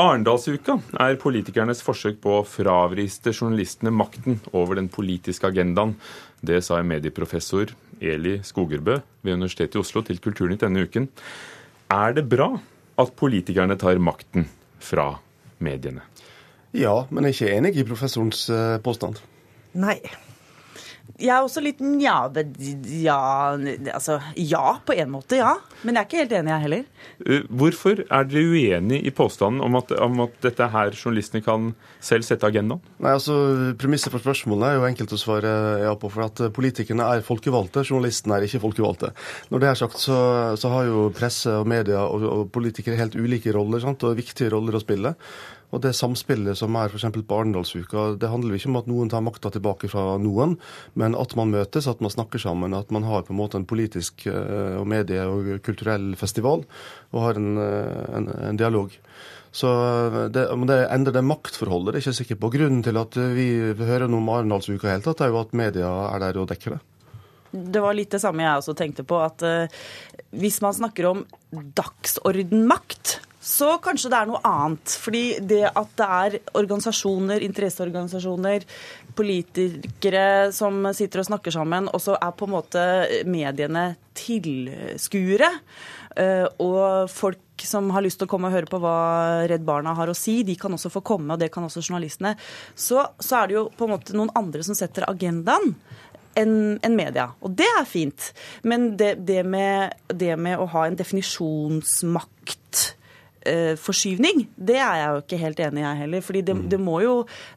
Arendalsuka 0.00 0.78
er 1.02 1.18
politikernes 1.20 1.82
forsøk 1.84 2.20
på 2.22 2.38
å 2.38 2.46
fravriste 2.46 3.34
journalistene 3.34 3.92
makten 3.92 4.38
over 4.54 4.78
den 4.78 4.88
politiske 4.92 5.50
agendaen. 5.50 5.96
Det 6.40 6.62
sa 6.64 6.78
medieprofessor, 6.86 7.74
Eli 8.00 8.38
Skogerbø, 8.46 9.00
ved 9.26 9.36
Universitetet 9.36 9.76
i 9.76 9.82
Oslo 9.82 10.04
til 10.06 10.22
Kulturnytt 10.22 10.62
denne 10.64 10.86
uken. 10.86 11.10
Er 11.90 12.14
det 12.16 12.28
bra 12.30 12.52
at 13.00 13.14
politikerne 13.18 13.76
tar 13.80 14.00
makten 14.00 14.46
fra 14.80 15.12
mediene? 15.58 16.06
Ja, 16.76 17.04
men 17.10 17.26
jeg 17.26 17.34
er 17.34 17.38
ikke 17.38 17.54
enig 17.58 17.76
i 17.80 17.86
professorens 17.86 18.44
eh, 18.52 18.76
påstand. 18.84 19.22
Nei. 19.78 19.98
Jeg 21.20 21.34
er 21.34 21.44
også 21.44 21.60
litt 21.60 21.80
nja, 21.84 22.30
ja, 22.96 23.16
altså, 23.92 24.20
ja, 24.38 24.76
på 24.86 24.94
en 24.96 25.10
måte, 25.12 25.36
ja. 25.40 25.52
Men 25.82 25.96
jeg 25.96 26.00
er 26.00 26.08
ikke 26.08 26.20
helt 26.22 26.32
enig, 26.38 26.52
jeg 26.52 26.64
heller. 26.64 26.86
Eh, 27.26 27.42
hvorfor 27.60 28.00
er 28.06 28.28
dere 28.30 28.54
uenig 28.54 29.02
i 29.04 29.12
påstanden 29.12 29.60
om 29.66 29.76
at, 29.80 29.92
om 30.00 30.22
at 30.24 30.38
dette 30.46 30.70
her 30.72 30.94
journalistene 30.94 31.44
kan 31.44 31.72
selv 32.04 32.24
sette 32.24 32.48
agendaen? 32.48 32.80
Nei, 33.02 33.12
altså, 33.18 33.36
Premisset 33.80 34.14
for 34.14 34.22
spørsmålet 34.22 34.70
er 34.70 34.78
jo 34.78 34.88
enkelt 34.88 35.12
å 35.16 35.20
svare 35.20 35.52
ja 35.82 35.92
på. 35.98 36.12
For 36.14 36.28
at 36.28 36.44
politikerne 36.56 37.10
er 37.16 37.26
folkevalgte, 37.26 37.84
journalistene 37.84 38.38
er 38.38 38.48
ikke 38.48 38.62
folkevalgte. 38.64 39.12
Når 39.52 39.64
det 39.64 39.72
er 39.72 39.80
sagt, 39.82 40.00
så, 40.00 40.20
så 40.60 40.72
har 40.72 40.88
jo 40.88 41.08
presse 41.16 41.52
og 41.58 41.68
media 41.68 42.06
og, 42.06 42.28
og 42.30 42.44
politikere 42.54 43.00
helt 43.00 43.18
ulike 43.18 43.52
roller 43.56 43.82
sant? 43.82 44.08
og 44.08 44.16
viktige 44.16 44.54
roller 44.54 44.78
å 44.78 44.84
spille. 44.84 45.18
Og 45.70 45.82
det 45.84 45.92
samspillet 45.94 46.58
som 46.58 46.74
er 46.78 46.90
f.eks. 46.90 47.06
på 47.14 47.36
Arendalsuka, 47.36 48.06
det 48.20 48.30
handler 48.32 48.56
ikke 48.58 48.70
om 48.72 48.78
at 48.80 48.88
noen 48.90 49.10
tar 49.12 49.22
makta 49.24 49.52
tilbake 49.54 49.90
fra 49.92 50.16
noen, 50.22 50.56
men 50.98 51.14
at 51.18 51.36
man 51.38 51.52
møtes, 51.54 51.86
at 51.90 52.02
man 52.02 52.12
snakker 52.12 52.42
sammen, 52.42 52.74
at 52.74 52.90
man 52.94 53.06
har 53.06 53.26
på 53.26 53.34
en 53.34 53.40
måte 53.40 53.60
en 53.60 53.68
politisk 53.70 54.26
og 54.30 54.88
medie- 54.90 55.26
og 55.30 55.52
kulturell 55.66 56.12
festival 56.18 56.64
og 57.14 57.22
har 57.22 57.38
en, 57.38 57.54
en, 57.60 58.28
en 58.50 58.58
dialog. 58.58 58.96
Så 59.52 59.70
det, 60.30 60.44
det 60.70 60.78
endrer 60.94 61.16
det 61.16 61.24
maktforholdet, 61.26 61.94
det 61.94 61.98
er 61.98 62.04
ikke 62.04 62.18
sikker 62.20 62.38
på. 62.42 62.52
Grunnen 62.54 62.84
til 62.86 62.98
at 63.00 63.18
vi 63.34 63.48
hører 63.78 64.06
noe 64.10 64.22
om 64.22 64.30
Arendalsuka 64.34 64.86
i 64.88 64.94
hele 64.94 65.06
tatt, 65.06 65.24
er 65.24 65.32
jo 65.32 65.40
at 65.42 65.56
media 65.58 65.90
er 66.10 66.22
der 66.22 66.38
og 66.42 66.50
dekker 66.50 66.76
det. 66.76 66.84
Det 67.50 67.82
var 67.82 67.96
litt 67.98 68.12
det 68.14 68.20
samme 68.22 68.44
jeg 68.44 68.60
også 68.60 68.76
tenkte 68.78 69.02
på. 69.02 69.18
at 69.18 69.42
Hvis 70.30 70.60
man 70.62 70.76
snakker 70.76 71.08
om 71.10 71.24
dagsordenmakt, 71.50 73.18
så 73.40 73.74
kanskje 73.82 74.10
det 74.12 74.18
er 74.18 74.28
noe 74.28 74.40
annet. 74.46 74.96
Fordi 75.00 75.24
det 75.40 75.62
at 75.68 75.94
det 75.98 76.08
er 76.20 76.38
organisasjoner, 76.60 77.44
interesseorganisasjoner, 77.46 78.66
politikere 79.16 80.26
som 80.54 80.84
sitter 80.96 81.22
og 81.22 81.30
snakker 81.30 81.54
sammen, 81.54 81.88
og 81.88 82.02
så 82.04 82.18
er 82.20 82.36
på 82.36 82.48
en 82.48 82.54
måte 82.54 82.84
mediene 83.28 83.86
tilskuere, 84.20 85.50
og 86.60 87.08
folk 87.12 87.64
som 87.64 87.90
har 87.94 88.04
lyst 88.04 88.20
til 88.20 88.28
å 88.28 88.30
komme 88.30 88.48
og 88.48 88.56
høre 88.56 88.68
på 88.70 88.80
hva 88.82 89.46
Redd 89.48 89.64
Barna 89.66 89.92
har 89.96 90.10
å 90.10 90.16
si, 90.16 90.40
de 90.44 90.56
kan 90.58 90.72
også 90.74 90.92
få 90.92 91.02
komme, 91.06 91.34
og 91.34 91.40
det 91.40 91.50
kan 91.52 91.64
også 91.66 91.82
journalistene. 91.84 92.34
Så, 92.74 93.02
så 93.20 93.40
er 93.40 93.50
det 93.50 93.58
jo 93.58 93.66
på 93.76 93.86
en 93.86 93.94
måte 93.94 94.16
noen 94.16 94.32
andre 94.38 94.64
som 94.66 94.76
setter 94.76 95.08
agendaen 95.08 95.74
enn 96.38 96.78
en 96.86 96.96
media. 96.96 97.30
Og 97.42 97.56
det 97.58 97.68
er 97.78 97.88
fint. 97.88 98.30
Men 98.62 98.94
det, 99.00 99.16
det, 99.26 99.42
med, 99.44 99.96
det 100.08 100.36
med 100.40 100.60
å 100.60 100.68
ha 100.72 100.86
en 100.86 100.98
definisjonsmakt 100.98 102.94
forskyvning, 103.80 104.42
det 104.56 104.76
er 104.76 104.98
jeg 105.00 105.12
jo 105.14 105.20
ikke 105.22 105.38
helt 105.40 105.60
enig 105.64 105.80
i, 105.80 105.84
jeg 105.84 105.98
heller. 106.02 106.24
fordi 106.24 106.40
det, 106.44 106.56
det, 106.72 106.80
må 106.80 106.98
jo, 107.00 107.14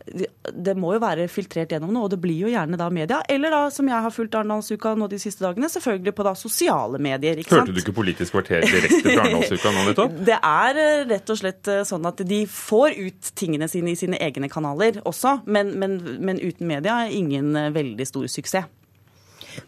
det, 0.08 0.76
må 0.80 0.94
jo, 0.96 1.02
være 1.04 1.28
filtrert 1.32 1.74
gjennom 1.76 1.92
noe, 1.92 2.08
og 2.08 2.14
det 2.14 2.22
blir 2.24 2.46
jo 2.46 2.52
gjerne 2.52 2.80
da 2.80 2.88
media. 2.94 3.20
Eller 3.30 3.52
da, 3.52 3.64
som 3.74 3.90
jeg 3.92 4.06
har 4.06 4.14
fulgt 4.16 4.38
Arendalsuka 4.40 4.94
nå 4.96 5.10
de 5.12 5.20
siste 5.22 5.44
dagene, 5.44 5.68
selvfølgelig 5.72 6.16
på 6.16 6.28
da 6.28 6.36
sosiale 6.40 7.02
medier. 7.04 7.42
ikke 7.42 7.52
sant? 7.52 7.68
Hørte 7.68 7.76
du 7.76 7.84
ikke 7.84 7.98
Politisk 8.04 8.36
kvarter 8.36 8.64
direkte 8.64 9.02
fra 9.10 9.26
Arendalsuka 9.26 9.74
nå 9.74 9.88
nettopp? 9.90 10.16
Det 10.30 10.38
er 10.40 10.80
rett 11.10 11.34
og 11.34 11.40
slett 11.40 11.74
sånn 11.90 12.08
at 12.08 12.24
de 12.28 12.40
får 12.50 12.96
ut 13.00 13.34
tingene 13.38 13.68
sine 13.72 13.92
i 13.94 14.00
sine 14.00 14.20
egne 14.24 14.48
kanaler 14.52 15.02
også, 15.04 15.42
men, 15.46 15.76
men, 15.80 16.00
men 16.24 16.40
uten 16.40 16.70
media 16.70 17.04
er 17.04 17.18
ingen 17.18 17.52
veldig 17.76 18.08
stor 18.08 18.30
suksess. 18.32 18.72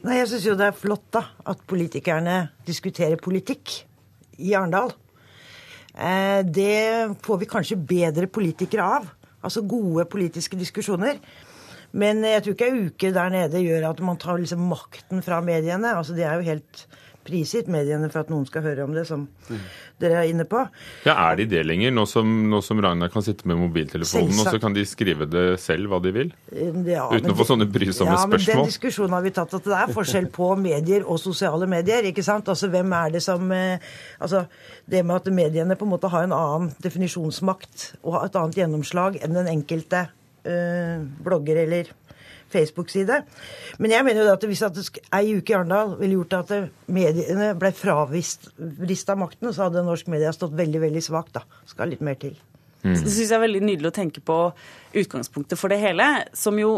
Nei, 0.06 0.19
Jeg 0.21 0.30
syns 0.32 0.45
jo 0.47 0.56
det 0.58 0.69
er 0.69 0.78
flott 0.78 1.08
da, 1.13 1.23
at 1.51 1.62
politikerne 1.69 2.38
diskuterer 2.67 3.19
politikk 3.21 3.82
i 4.41 4.56
Arendal. 4.58 4.93
Det 5.95 7.15
får 7.23 7.38
vi 7.39 7.47
kanskje 7.47 7.77
bedre 7.79 8.27
politikere 8.27 8.84
av. 8.97 9.05
Altså 9.45 9.62
gode 9.63 10.03
politiske 10.12 10.58
diskusjoner. 10.60 11.21
Men 11.95 12.19
jeg 12.27 12.43
tror 12.43 12.55
ikke 12.58 12.67
ei 12.67 12.86
uke 12.89 13.12
der 13.15 13.31
nede 13.31 13.62
gjør 13.63 13.89
at 13.93 14.01
man 14.03 14.19
tar 14.19 14.41
liksom 14.41 14.65
makten 14.67 15.23
fra 15.23 15.39
mediene. 15.45 15.93
Altså 15.95 16.15
Det 16.17 16.25
er 16.27 16.36
jo 16.36 16.49
helt 16.49 16.86
prisgitt 17.26 17.70
mediene 17.72 18.10
for 18.12 18.24
at 18.24 18.32
noen 18.32 18.46
skal 18.48 18.64
høre 18.66 18.86
om 18.86 18.94
det, 18.96 19.06
som 19.10 19.26
mm. 19.26 19.64
dere 20.04 20.22
er 20.22 20.32
inne 20.32 20.46
på. 20.50 20.62
Ja, 21.08 21.16
Er 21.26 21.40
de 21.40 21.48
det 21.50 21.64
lenger, 21.66 21.94
nå 21.96 22.06
som, 22.10 22.30
nå 22.52 22.62
som 22.66 22.82
Ragnar 22.84 23.12
kan 23.14 23.26
sitte 23.26 23.48
med 23.50 23.60
mobiltelefonen 23.60 24.32
Selvsagt. 24.32 24.48
og 24.48 24.58
så 24.58 24.62
kan 24.64 24.78
de 24.78 24.86
skrive 24.88 25.28
det 25.30 25.46
selv 25.64 25.92
hva 25.92 26.02
de 26.04 26.14
vil? 26.16 26.34
Ja, 26.86 27.08
Uten 27.10 27.34
å 27.34 27.38
få 27.38 27.48
sånne 27.50 27.68
brysomme 27.70 28.14
ja, 28.14 28.22
spørsmål? 28.24 28.46
Ja, 28.46 28.60
men 28.60 28.66
Den 28.66 28.72
diskusjonen 28.74 29.18
har 29.18 29.26
vi 29.26 29.34
tatt, 29.36 29.58
at 29.58 29.70
det 29.70 29.80
er 29.80 29.96
forskjell 29.96 30.30
på 30.36 30.52
medier 30.62 31.08
og 31.08 31.20
sosiale 31.22 31.70
medier. 31.70 32.10
ikke 32.12 32.26
sant? 32.26 32.50
Altså, 32.52 32.70
Hvem 32.74 32.94
er 32.98 33.16
det 33.18 33.24
som 33.26 33.52
eh, 33.52 33.82
Altså, 34.20 34.46
Det 34.86 35.04
med 35.06 35.16
at 35.16 35.34
mediene 35.34 35.76
på 35.76 35.86
en 35.88 35.94
måte 35.96 36.12
har 36.14 36.28
en 36.28 36.36
annen 36.36 36.72
definisjonsmakt 36.84 37.96
og 38.04 38.22
et 38.24 38.36
annet 38.38 38.62
gjennomslag 38.62 39.18
enn 39.24 39.34
den 39.38 39.50
enkelte 39.50 40.08
øh, 40.46 41.06
blogger 41.26 41.64
eller 41.66 41.90
Facebook-side. 42.56 43.22
Men 43.84 43.94
jeg 43.94 44.08
mener 44.08 44.26
jo 44.26 44.34
at 44.34 44.48
hvis 44.50 44.63
at 44.65 44.82
ei 45.20 45.36
uke 45.38 45.54
i 45.54 45.58
Arendal 45.60 45.96
ville 46.00 46.18
gjort 46.18 46.39
at 46.39 46.56
mediene 46.88 47.54
ble 47.60 47.72
fravist 47.76 48.50
av 49.12 49.22
makten, 49.22 49.52
så 49.52 49.68
hadde 49.68 49.86
norsk 49.86 50.10
media 50.12 50.34
stått 50.36 50.56
veldig 50.58 50.84
veldig 50.88 51.04
svakt. 51.06 51.36
da. 51.38 51.46
Skal 51.70 51.94
litt 51.94 52.04
mer 52.06 52.18
til. 52.22 52.36
Mm. 52.86 52.94
Det 52.94 53.10
syns 53.10 53.32
jeg 53.32 53.38
er 53.38 53.41
veldig 53.41 53.63
nydelig 53.65 53.89
å 53.89 53.96
tenke 53.96 54.22
på 54.22 54.39
utgangspunktet 54.96 55.58
for 55.60 55.74
det 55.74 55.80
hele, 55.82 56.06
som 56.38 56.58
jo 56.62 56.78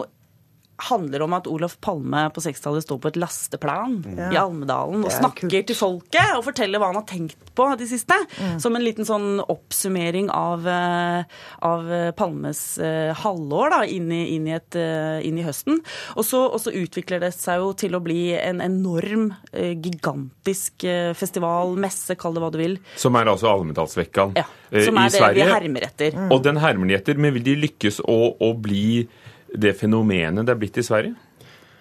handler 0.78 1.24
om 1.26 1.34
at 1.34 1.48
Olof 1.50 1.78
Palme 1.82 2.28
på 2.34 2.42
60-tallet 2.44 2.86
står 2.86 3.00
på 3.02 3.10
et 3.10 3.18
lasteplan 3.18 3.98
ja. 4.13 4.30
i 4.30 4.38
Almedalen 4.38 5.06
og 5.06 5.13
snakker 5.13 5.50
kult. 5.50 5.68
til 5.72 5.78
folket 5.78 6.36
og 6.38 6.44
forteller 6.46 6.82
hva 6.82 6.92
han 6.92 7.00
har 7.00 7.08
tenkt 7.10 7.52
på 7.58 7.66
de 7.80 7.88
siste. 7.90 8.13
Mm. 8.38 8.60
Som 8.62 8.78
en 8.78 8.86
liten 8.86 9.08
sånn 9.08 9.42
oppsummering 9.42 10.30
av, 10.34 10.68
eh, 10.70 11.40
av 11.66 11.90
Palmes 12.18 12.62
uh, 12.78 13.13
halvår 13.18 13.74
da, 13.74 13.80
inn 13.90 14.12
i, 14.13 14.22
inn, 14.36 14.46
i 14.50 14.54
et, 14.54 14.78
uh, 14.78 15.18
inn 15.26 15.40
i, 15.42 15.46
høsten. 15.46 15.80
Og 16.16 16.28
så, 16.28 16.44
og 16.46 16.62
så, 16.62 16.74
utvikler 16.78 17.24
det 17.24 17.32
seg 17.34 17.63
jo 17.63 17.72
til 17.78 17.98
å 17.98 18.04
bli 18.04 18.36
en 18.38 18.62
enorm, 18.62 19.32
uh, 19.56 19.72
gigantisk 19.74 20.86
festival, 21.18 21.74
messe, 21.82 22.16
kall 22.20 22.38
det 22.38 22.44
hva 22.44 22.52
du 22.54 22.60
vil. 22.62 22.78
Som 23.00 23.18
er 23.18 23.32
altså 23.32 23.50
Almedalsvekkan 23.52 24.36
ja, 24.38 24.46
som 24.86 25.00
er 25.02 25.10
det 25.13 25.32
vi 25.38 25.48
hermer 25.48 25.88
etter. 25.90 26.13
Mm. 26.13 26.30
Og 26.36 26.44
den 26.46 26.62
hermer 26.62 26.90
de 26.90 26.98
etter, 27.00 27.18
men 27.20 27.34
vil 27.38 27.46
de 27.48 27.58
lykkes 27.66 28.04
å, 28.06 28.20
å 28.38 28.54
bli 28.54 29.08
det 29.54 29.76
fenomenet 29.80 30.46
det 30.46 30.54
er 30.54 30.60
blitt 30.60 30.80
i 30.80 30.86
Sverige? 30.86 31.16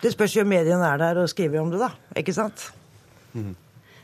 Det 0.03 0.13
spørs 0.13 0.37
jo 0.37 0.45
om 0.45 0.51
mediene 0.51 0.87
er 0.87 1.01
der 1.01 1.23
og 1.23 1.31
skriver 1.33 1.63
om 1.63 1.71
det, 1.73 1.81
da. 1.81 1.91
Ikke 2.21 2.35
sant? 2.37 2.69
Mm. 3.33 3.55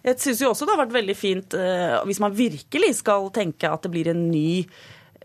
Jeg 0.03 0.18
syns 0.18 0.40
jo 0.42 0.51
også 0.51 0.66
det 0.66 0.75
har 0.75 0.83
vært 0.83 0.96
veldig 0.96 1.14
fint, 1.14 1.55
uh, 1.55 2.01
hvis 2.09 2.20
man 2.22 2.35
virkelig 2.35 2.96
skal 2.98 3.29
tenke 3.35 3.70
at 3.70 3.85
det 3.85 3.92
blir 3.92 4.11
en 4.11 4.25
ny 4.33 4.64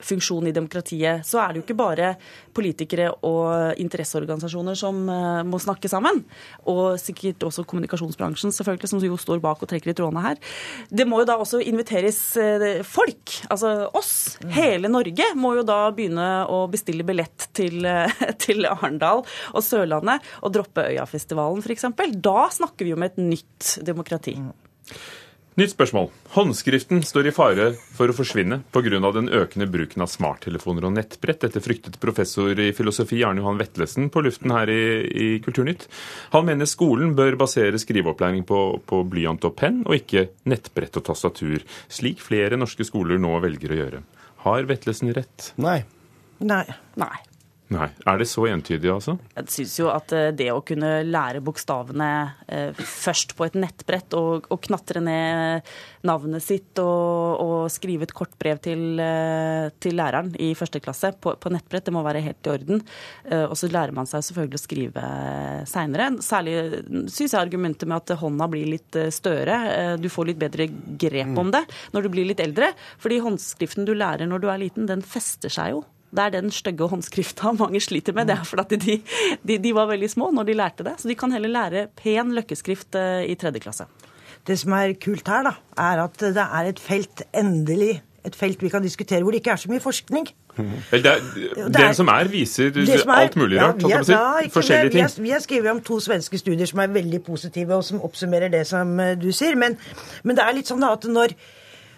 funksjon 0.03 0.47
i 0.49 0.53
demokratiet, 0.55 1.25
så 1.27 1.41
er 1.41 1.53
det 1.53 1.61
jo 1.61 1.65
ikke 1.65 1.77
bare 1.79 2.13
politikere 2.57 3.09
og 3.27 3.79
interesseorganisasjoner 3.81 4.77
som 4.77 5.03
uh, 5.09 5.43
må 5.47 5.59
snakke 5.61 5.89
sammen. 5.91 6.23
Og 6.69 6.97
sikkert 7.01 7.47
også 7.47 7.65
kommunikasjonsbransjen, 7.69 8.53
selvfølgelig, 8.55 8.91
som 8.91 9.03
jo 9.03 9.19
står 9.21 9.41
bak 9.43 9.61
og 9.63 9.71
trekker 9.71 9.93
i 9.93 9.97
trådene 9.97 10.25
her. 10.25 10.41
Det 10.89 11.07
må 11.09 11.21
jo 11.21 11.29
da 11.29 11.37
også 11.41 11.61
inviteres 11.65 12.19
uh, 12.41 12.67
folk, 12.87 13.37
altså 13.53 13.75
oss. 13.97 14.13
Mm. 14.43 14.53
Hele 14.57 14.93
Norge 14.93 15.29
må 15.37 15.55
jo 15.59 15.67
da 15.67 15.79
begynne 15.95 16.29
å 16.51 16.63
bestille 16.71 17.05
billett 17.07 17.49
til, 17.57 17.81
uh, 17.85 18.25
til 18.43 18.67
Arendal 18.69 19.23
og 19.53 19.65
Sørlandet 19.65 20.25
og 20.41 20.55
droppe 20.55 20.89
Øyafestivalen 20.93 21.63
f.eks. 21.63 21.89
Da 22.23 22.49
snakker 22.53 22.87
vi 22.87 22.95
om 22.95 23.05
et 23.07 23.17
nytt 23.21 23.77
demokrati. 23.85 24.37
Nytt 25.57 25.71
spørsmål. 25.73 26.11
Håndskriften 26.35 26.99
står 27.01 27.27
i 27.27 27.31
fare 27.33 27.63
for 27.97 28.11
å 28.11 28.13
forsvinne 28.13 28.59
pga. 28.69 28.99
den 29.11 29.29
økende 29.33 29.65
bruken 29.65 30.03
av 30.05 30.07
smarttelefoner 30.13 30.85
og 30.85 30.91
nettbrett. 30.93 31.39
Dette 31.41 31.63
fryktet 31.65 31.97
professor 31.99 32.53
i 32.59 32.67
filosofi 32.77 33.23
Arne 33.25 33.41
Johan 33.41 33.57
Vetlesen 33.57 34.11
på 34.13 34.21
luften 34.21 34.51
her 34.53 34.69
i, 34.69 35.01
i 35.09 35.39
Kulturnytt. 35.41 35.87
Han 36.29 36.45
mener 36.45 36.69
skolen 36.69 37.15
bør 37.15 37.39
basere 37.41 37.81
skriveopplæring 37.81 38.45
på, 38.45 38.83
på 38.85 39.01
blyant 39.09 39.49
og 39.49 39.55
penn, 39.57 39.81
og 39.87 39.97
ikke 39.97 40.27
nettbrett 40.45 41.01
og 41.01 41.07
tastatur, 41.09 41.65
slik 41.89 42.21
flere 42.21 42.53
norske 42.55 42.85
skoler 42.85 43.17
nå 43.17 43.33
velger 43.41 43.73
å 43.73 43.81
gjøre. 43.81 44.03
Har 44.45 44.69
Vetlesen 44.69 45.09
rett? 45.17 45.55
Nei. 45.57 45.79
Nei. 46.37 46.67
Nei. 47.01 47.17
Nei. 47.67 47.89
Er 48.07 48.19
det 48.21 48.29
så 48.31 48.45
entydig, 48.47 48.87
altså? 48.87 49.17
Jeg 49.35 49.51
syns 49.51 49.73
jo 49.75 49.89
at 49.91 50.11
eh, 50.15 50.29
det 50.35 50.47
å 50.53 50.61
kunne 50.63 51.01
lære 51.03 51.41
bokstavene 51.43 52.09
eh, 52.47 52.77
først 52.77 53.33
på 53.35 53.43
et 53.43 53.57
nettbrett 53.59 54.15
og, 54.15 54.47
og 54.53 54.61
knatre 54.69 55.01
ned 55.03 55.67
navnet 56.07 56.45
sitt 56.45 56.79
og, 56.79 57.41
og, 57.43 57.55
skrive 57.73 58.07
et 58.07 58.13
kort 58.15 58.37
brev 58.39 58.61
til, 58.63 59.01
eh, 59.03 59.67
til 59.83 59.97
læreren 59.99 60.31
i 60.39 60.53
første 60.55 60.79
klasse 60.83 61.11
på, 61.19 61.33
på, 61.35 61.51
nettbrett, 61.51 61.89
det 61.89 61.95
må 61.95 62.05
være 62.05 62.23
helt 62.23 62.47
i 62.47 62.53
orden. 62.53 62.81
Og 63.47 63.55
så 63.59 63.67
lærer 63.71 63.91
man 63.95 64.07
seg 64.07 64.23
selvfølgelig 64.23 64.59
å 64.59 64.61
skrive 64.63 65.03
seinere. 65.67 66.07
Særlig 66.23 66.55
syns 67.11 67.33
jeg 67.33 67.39
argumentet 67.41 67.89
med 67.89 67.99
at 67.99 68.15
hånda 68.21 68.47
blir 68.51 68.69
litt 68.71 68.99
større. 69.13 69.97
Du 69.99 70.07
får 70.11 70.31
litt 70.31 70.39
bedre 70.41 70.69
grep 70.71 71.35
om 71.39 71.51
det 71.51 71.65
når 71.95 72.07
du 72.07 72.11
blir 72.13 72.29
litt 72.29 72.43
eldre. 72.43 72.71
Fordi 73.03 73.19
håndskriften 73.25 73.87
du 73.87 73.95
lærer 73.97 74.29
når 74.29 74.43
du 74.43 74.49
er 74.53 74.63
liten, 74.63 74.87
den 74.89 75.03
fester 75.05 75.51
seg 75.51 75.75
jo. 75.75 75.83
Det 76.17 76.23
er 76.25 76.33
den 76.39 76.49
stygge 76.53 76.89
håndskrifta 76.89 77.53
mange 77.61 77.81
sliter 77.83 78.15
med. 78.17 78.31
Det 78.31 78.39
er 78.39 78.47
fordi 78.47 78.79
de, 78.81 78.97
de, 79.45 79.59
de, 79.61 79.75
var 79.77 79.91
veldig 79.91 80.09
små 80.11 80.31
når 80.33 80.49
de 80.49 80.57
lærte 80.57 80.87
det. 80.87 80.97
Så 81.01 81.11
de 81.11 81.17
kan 81.19 81.33
heller 81.35 81.53
lære 81.53 81.87
pen 81.99 82.33
løkkeskrift 82.37 82.97
eh, 82.97 83.27
i 83.29 83.37
tredje 83.39 83.61
klasse. 83.63 83.87
Det 84.47 84.55
som 84.59 84.73
er 84.77 84.95
kult 85.03 85.27
her, 85.27 85.43
da, 85.43 85.53
er 85.83 86.01
at 86.05 86.19
det 86.23 86.43
er 86.43 86.69
et 86.69 86.79
felt, 86.79 87.23
endelig, 87.35 87.97
et 88.25 88.35
felt 88.35 88.61
vi 88.63 88.71
kan 88.71 88.83
diskutere 88.83 89.25
hvor 89.25 89.35
det 89.35 89.41
ikke 89.43 89.57
er 89.57 89.63
så 89.63 89.71
mye 89.71 89.83
forskning. 89.83 90.29
Det 90.57 91.05
er, 91.05 91.19
den 91.69 91.93
som 91.93 92.07
er, 92.09 92.29
viser 92.31 92.71
som 92.73 93.11
er, 93.13 93.27
alt 93.27 93.35
mulig 93.37 93.59
rart. 93.61 93.83
Ja, 93.89 94.01
si. 94.03 94.49
Forskjellige 94.49 94.95
ting. 94.95 95.23
Vi 95.23 95.29
har, 95.29 95.43
skrevet 95.43 95.69
om 95.71 95.81
to 95.85 95.99
svenske 96.01 96.39
studier 96.41 96.65
som 96.65 96.81
er 96.81 96.87
veldig 96.95 97.21
positive, 97.27 97.75
og 97.75 97.83
som 97.83 98.01
oppsummerer 98.01 98.49
det 98.49 98.63
som 98.67 98.99
eh, 98.99 99.13
du 99.19 99.29
sier. 99.31 99.55
Men, 99.59 99.77
men 100.23 100.39
det 100.39 100.45
er 100.47 100.57
litt 100.57 100.71
sånn 100.71 100.81
da 100.81 100.95
at 100.97 101.05
når 101.11 101.35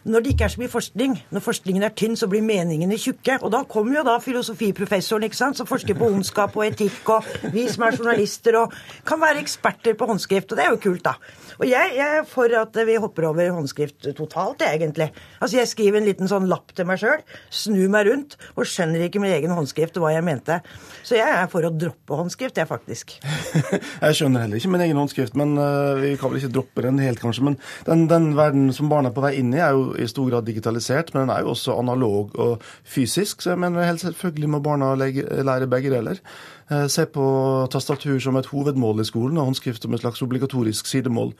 når 0.03 0.23
det 0.23 0.33
ikke 0.33 0.47
er 0.47 0.53
så 0.53 0.62
mye 0.62 0.71
forskning, 0.71 1.17
når 1.33 1.43
forskningen 1.43 1.83
er 1.83 1.93
tynn, 1.97 2.15
så 2.19 2.29
blir 2.31 2.45
meningene 2.45 2.97
tjukke. 2.99 3.39
Og 3.43 3.51
da 3.53 3.63
kommer 3.69 3.99
jo 3.99 4.05
da 4.07 4.17
filosofiprofessoren 4.23 5.27
ikke 5.27 5.39
sant, 5.39 5.59
som 5.59 5.67
forsker 5.69 5.97
på 5.99 6.07
ondskap 6.07 6.55
og 6.57 6.65
etikk, 6.67 7.01
og 7.15 7.53
vi 7.53 7.67
som 7.71 7.85
er 7.88 7.97
journalister 7.97 8.59
og 8.62 8.75
kan 9.07 9.21
være 9.21 9.43
eksperter 9.43 9.97
på 9.99 10.07
håndskrift. 10.09 10.53
Og 10.53 10.59
det 10.59 10.65
er 10.65 10.73
jo 10.73 10.81
kult, 10.88 11.03
da. 11.07 11.17
Og 11.59 11.67
jeg, 11.67 11.95
jeg 11.97 12.19
er 12.21 12.27
for 12.27 12.53
at 12.55 12.77
vi 12.88 12.95
hopper 13.01 13.27
over 13.27 13.51
håndskrift 13.57 14.07
totalt, 14.15 14.63
egentlig. 14.63 15.09
Altså 15.41 15.59
Jeg 15.59 15.71
skriver 15.73 15.99
en 15.99 16.07
liten 16.07 16.29
sånn 16.31 16.47
lapp 16.47 16.71
til 16.75 16.88
meg 16.88 17.01
sjøl, 17.01 17.19
snur 17.51 17.91
meg 17.91 18.07
rundt 18.07 18.38
og 18.55 18.67
skjønner 18.69 19.03
ikke 19.07 19.19
min 19.19 19.33
egen 19.35 19.51
håndskrift 19.55 19.97
og 19.99 20.05
hva 20.05 20.13
jeg 20.15 20.25
mente. 20.25 20.62
Så 21.03 21.17
jeg 21.17 21.27
er 21.27 21.49
for 21.51 21.67
å 21.67 21.73
droppe 21.73 22.15
håndskrift, 22.15 22.59
jeg, 22.59 22.69
faktisk. 22.69 23.17
jeg 24.05 24.15
skjønner 24.15 24.45
heller 24.45 24.62
ikke 24.62 24.71
min 24.71 24.85
egen 24.85 25.01
håndskrift, 25.01 25.35
men 25.39 25.57
uh, 25.59 25.99
vi 25.99 26.13
kan 26.19 26.31
vel 26.31 26.39
ikke 26.39 26.53
droppe 26.55 26.85
den 26.85 27.01
helt, 27.03 27.19
kanskje. 27.19 27.45
Men 27.49 27.59
den, 27.88 28.07
den 28.12 28.31
verden 28.39 28.69
som 28.75 28.91
barna 28.91 29.12
er 29.12 29.17
på 29.17 29.25
vei 29.25 29.35
inn 29.41 29.51
i, 29.55 29.59
er 29.63 29.75
jo 29.75 29.88
i 29.97 30.08
stor 30.10 30.30
grad 30.30 30.47
digitalisert, 30.47 31.13
men 31.13 31.25
den 31.25 31.34
er 31.34 31.45
jo 31.45 31.54
også 31.56 31.78
analog 31.80 32.32
og 32.36 32.65
fysisk. 32.84 33.41
Så 33.41 33.54
jeg 33.54 33.60
mener 33.60 33.88
helt 33.88 34.04
selvfølgelig 34.04 34.49
må 34.49 34.60
barna 34.65 34.93
lære 34.95 35.67
begge 35.71 35.93
deler. 35.93 36.21
Eh, 36.69 36.86
se 36.88 37.05
på 37.10 37.25
tastatur 37.73 38.19
som 38.21 38.38
et 38.38 38.49
hovedmål 38.51 39.01
i 39.01 39.08
skolen, 39.08 39.39
og 39.41 39.49
håndskrift 39.49 39.86
som 39.86 39.95
et 39.95 40.03
slags 40.03 40.21
obligatorisk 40.21 40.89
sidemål. 40.89 41.34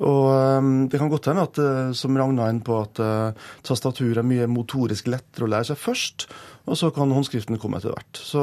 Og 0.00 0.24
um, 0.32 0.88
Det 0.88 0.96
kan 0.96 1.10
godt 1.12 1.28
hende 1.28 1.44
at, 1.44 1.58
uh, 1.60 1.92
som 1.92 2.16
Ragna 2.16 2.46
er 2.46 2.54
inne 2.54 2.64
på, 2.64 2.78
at 2.80 2.96
uh, 3.04 3.50
tastatur 3.60 4.16
er 4.16 4.24
mye 4.24 4.46
motorisk 4.48 5.10
lettere 5.12 5.44
å 5.44 5.50
lære 5.52 5.68
seg 5.68 5.76
først, 5.82 6.24
og 6.64 6.78
så 6.80 6.88
kan 6.96 7.12
håndskriften 7.12 7.60
komme 7.60 7.76
etter 7.76 7.92
hvert. 7.92 8.16
Så 8.16 8.40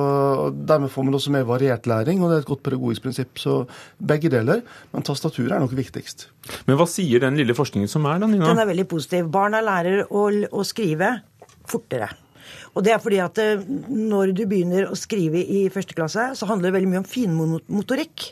Dermed 0.53 0.93
får 0.93 1.07
man 1.07 1.17
også 1.17 1.33
mer 1.33 1.49
variert 1.49 1.89
læring, 1.89 2.21
og 2.21 2.29
det 2.29 2.37
er 2.37 2.45
et 2.45 2.51
godt 2.51 2.61
pedagogisk 2.67 3.07
prinsipp. 3.07 3.41
Så 3.41 3.63
begge 3.97 4.29
deler, 4.29 4.61
men 4.93 5.07
tastatur 5.07 5.49
er 5.49 5.57
nok 5.63 5.73
viktigst. 5.73 6.27
Men 6.69 6.77
hva 6.77 6.85
sier 6.89 7.25
den 7.25 7.41
lille 7.41 7.57
forskningen 7.57 7.89
som 7.89 8.05
er, 8.05 8.21
da, 8.21 8.29
Nina? 8.29 8.53
Den 8.53 8.61
er 8.61 8.69
veldig 8.69 8.89
positiv. 8.91 9.33
Barna 9.33 9.65
lærer 9.65 10.05
å, 10.05 10.27
å 10.29 10.67
skrive 10.67 11.15
fortere. 11.69 12.11
Og 12.75 12.85
det 12.85 12.93
er 12.93 13.03
fordi 13.03 13.21
at 13.23 13.39
eh, 13.41 13.63
når 13.89 14.33
du 14.37 14.43
begynner 14.49 14.89
å 14.89 14.97
skrive 14.99 15.41
i 15.41 15.67
første 15.73 15.97
klasse, 15.97 16.31
så 16.35 16.49
handler 16.49 16.69
det 16.69 16.77
veldig 16.77 16.91
mye 16.93 17.03
om 17.03 17.09
finmotorikk. 17.09 18.29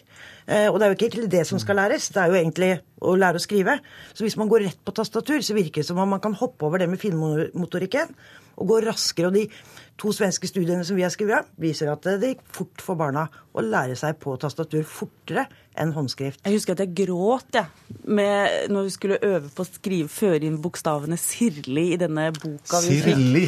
Eh, 0.47 0.67
og 0.71 0.79
det 0.79 0.85
er 0.85 0.91
jo 0.91 0.97
ikke 0.97 1.09
egentlig 1.09 1.31
det 1.33 1.43
som 1.49 1.59
skal 1.61 1.81
læres, 1.81 2.09
det 2.15 2.21
er 2.23 2.31
jo 2.31 2.39
egentlig 2.39 2.71
å 3.01 3.15
lære 3.17 3.39
å 3.39 3.43
skrive. 3.43 3.77
Så 4.13 4.25
hvis 4.25 4.37
man 4.39 4.49
går 4.51 4.67
rett 4.67 4.81
på 4.83 4.95
tastatur, 4.95 5.39
så 5.45 5.57
virker 5.57 5.83
det 5.83 5.89
som 5.89 6.01
om 6.01 6.15
man 6.15 6.23
kan 6.23 6.37
hoppe 6.37 6.67
over 6.67 6.81
det 6.81 6.89
med 6.91 7.01
finmotorikken 7.01 8.15
og 8.57 8.71
gå 8.71 8.79
raskere. 8.87 9.29
Og 9.29 9.37
de 9.37 9.45
to 9.97 10.13
svenske 10.13 10.49
studiene 10.49 10.85
som 10.85 10.97
vi 10.97 11.05
har 11.05 11.13
skrevet, 11.13 11.49
viser 11.61 11.91
at 11.93 12.05
det 12.21 12.33
gikk 12.35 12.43
fort 12.53 12.83
for 12.83 12.99
barna 12.99 13.27
å 13.57 13.63
lære 13.65 13.97
seg 13.97 14.19
på 14.21 14.35
tastatur 14.37 14.85
fortere 14.85 15.47
enn 15.77 15.91
håndskrift. 15.93 16.41
Jeg 16.45 16.57
husker 16.57 16.73
at 16.73 16.81
jeg 16.81 16.93
gråt 16.97 17.57
jeg, 17.57 17.69
med, 18.09 18.69
når 18.73 18.87
vi 18.87 18.93
skulle 18.93 19.17
øve 19.25 19.49
på 19.53 19.63
å 19.63 19.67
skrive, 19.67 20.09
føre 20.09 20.41
inn 20.47 20.57
bokstavene 20.61 21.17
Sirli 21.21 21.83
i 21.93 21.99
denne 22.01 22.29
boka. 22.33 22.81
Sirli? 22.81 23.45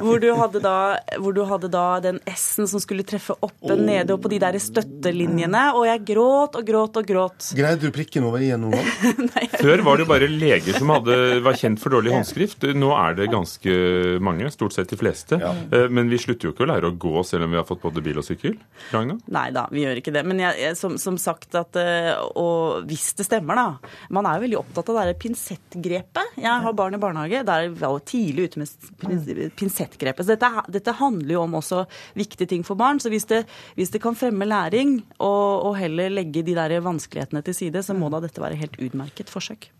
Hvor 0.00 0.20
du, 0.22 0.28
hvor 0.32 1.36
du 1.36 1.42
hadde 1.48 1.72
da 1.72 1.84
den 2.04 2.20
S-en 2.32 2.68
som 2.70 2.80
skulle 2.80 3.04
treffe 3.08 3.36
oppe, 3.36 3.74
oh. 3.74 3.80
nede 3.80 4.16
og 4.16 4.22
på 4.24 4.32
de 4.32 4.40
der 4.40 4.56
støttelinjene. 4.60 5.66
Og 5.76 5.88
jeg 5.88 6.04
gråt 6.12 6.56
og 6.60 6.68
gråt 6.72 7.00
og 7.00 7.10
gråt. 7.12 7.50
Greide 7.56 7.80
du 7.84 7.92
prikken 7.94 8.28
over 8.28 8.44
i-en 8.44 8.69
noen 8.72 9.30
gang? 9.34 9.50
Før 9.60 9.82
var 9.86 9.98
det 9.98 10.04
jo 10.04 10.10
bare 10.10 10.28
leger 10.30 10.78
som 10.78 10.92
hadde, 10.94 11.16
var 11.44 11.58
kjent 11.58 11.80
for 11.82 11.94
dårlig 11.94 12.12
håndskrift. 12.16 12.66
Nå 12.76 12.90
er 12.96 13.16
det 13.18 13.30
ganske 13.32 13.76
mange, 14.24 14.50
stort 14.54 14.76
sett 14.76 14.90
de 14.92 14.98
fleste. 15.00 15.38
Ja. 15.40 15.52
Eh, 15.72 15.86
men 15.92 16.10
vi 16.12 16.18
slutter 16.20 16.48
jo 16.48 16.54
ikke 16.54 16.66
å 16.66 16.70
lære 16.70 16.90
å 16.90 16.96
gå 17.00 17.24
selv 17.26 17.46
om 17.46 17.54
vi 17.54 17.60
har 17.60 17.66
fått 17.68 17.82
både 17.84 18.04
bil 18.04 18.20
og 18.20 18.26
sykkel? 18.26 18.56
Ragna? 18.94 19.18
Nei 19.32 19.48
da, 19.54 19.66
vi 19.72 19.84
gjør 19.84 20.00
ikke 20.00 20.14
det. 20.14 20.24
Men 20.28 20.42
jeg, 20.42 20.58
jeg, 20.62 20.78
som, 20.80 20.96
som, 21.00 21.18
sagt, 21.20 21.54
at, 21.58 21.78
eh, 21.80 22.12
og 22.40 22.86
hvis 22.90 23.10
det 23.18 23.26
stemmer, 23.28 23.58
da 23.60 23.92
Man 24.14 24.26
er 24.26 24.38
jo 24.38 24.44
veldig 24.46 24.60
opptatt 24.60 24.92
av 24.92 25.00
det 25.08 25.18
pinsettgrepet. 25.20 26.36
Jeg 26.40 26.64
har 26.64 26.76
barn 26.76 26.96
i 26.96 27.02
barnehage. 27.02 27.42
Der 27.46 27.70
var 27.74 27.96
jo 27.96 28.04
tidlig 28.06 28.50
ute 28.50 28.62
med 28.62 29.52
pinsettgrepet. 29.58 30.24
Så 30.24 30.34
dette, 30.34 30.50
dette, 30.70 30.96
handler 31.00 31.34
jo 31.36 31.44
om 31.44 31.58
også 31.60 31.84
viktige 32.18 32.50
ting 32.50 32.64
for 32.66 32.78
barn. 32.80 33.00
Så 33.02 33.12
hvis 33.12 33.28
det, 33.30 33.44
hvis 33.78 33.92
det 33.94 34.02
kan 34.02 34.18
fremme 34.18 34.48
læring, 34.48 34.98
og, 35.18 35.70
og 35.70 35.78
heller 35.80 36.12
legge 36.12 36.44
de 36.46 36.56
der 36.56 36.76
vanskelighetene 36.84 37.42
til 37.46 37.56
side, 37.56 37.84
så 37.86 37.96
må 37.96 38.10
da 38.12 38.22
dette 38.22 38.42
være 38.42 38.59
helt 38.60 38.78
utmerket 38.80 39.32
forsøk. 39.32 39.70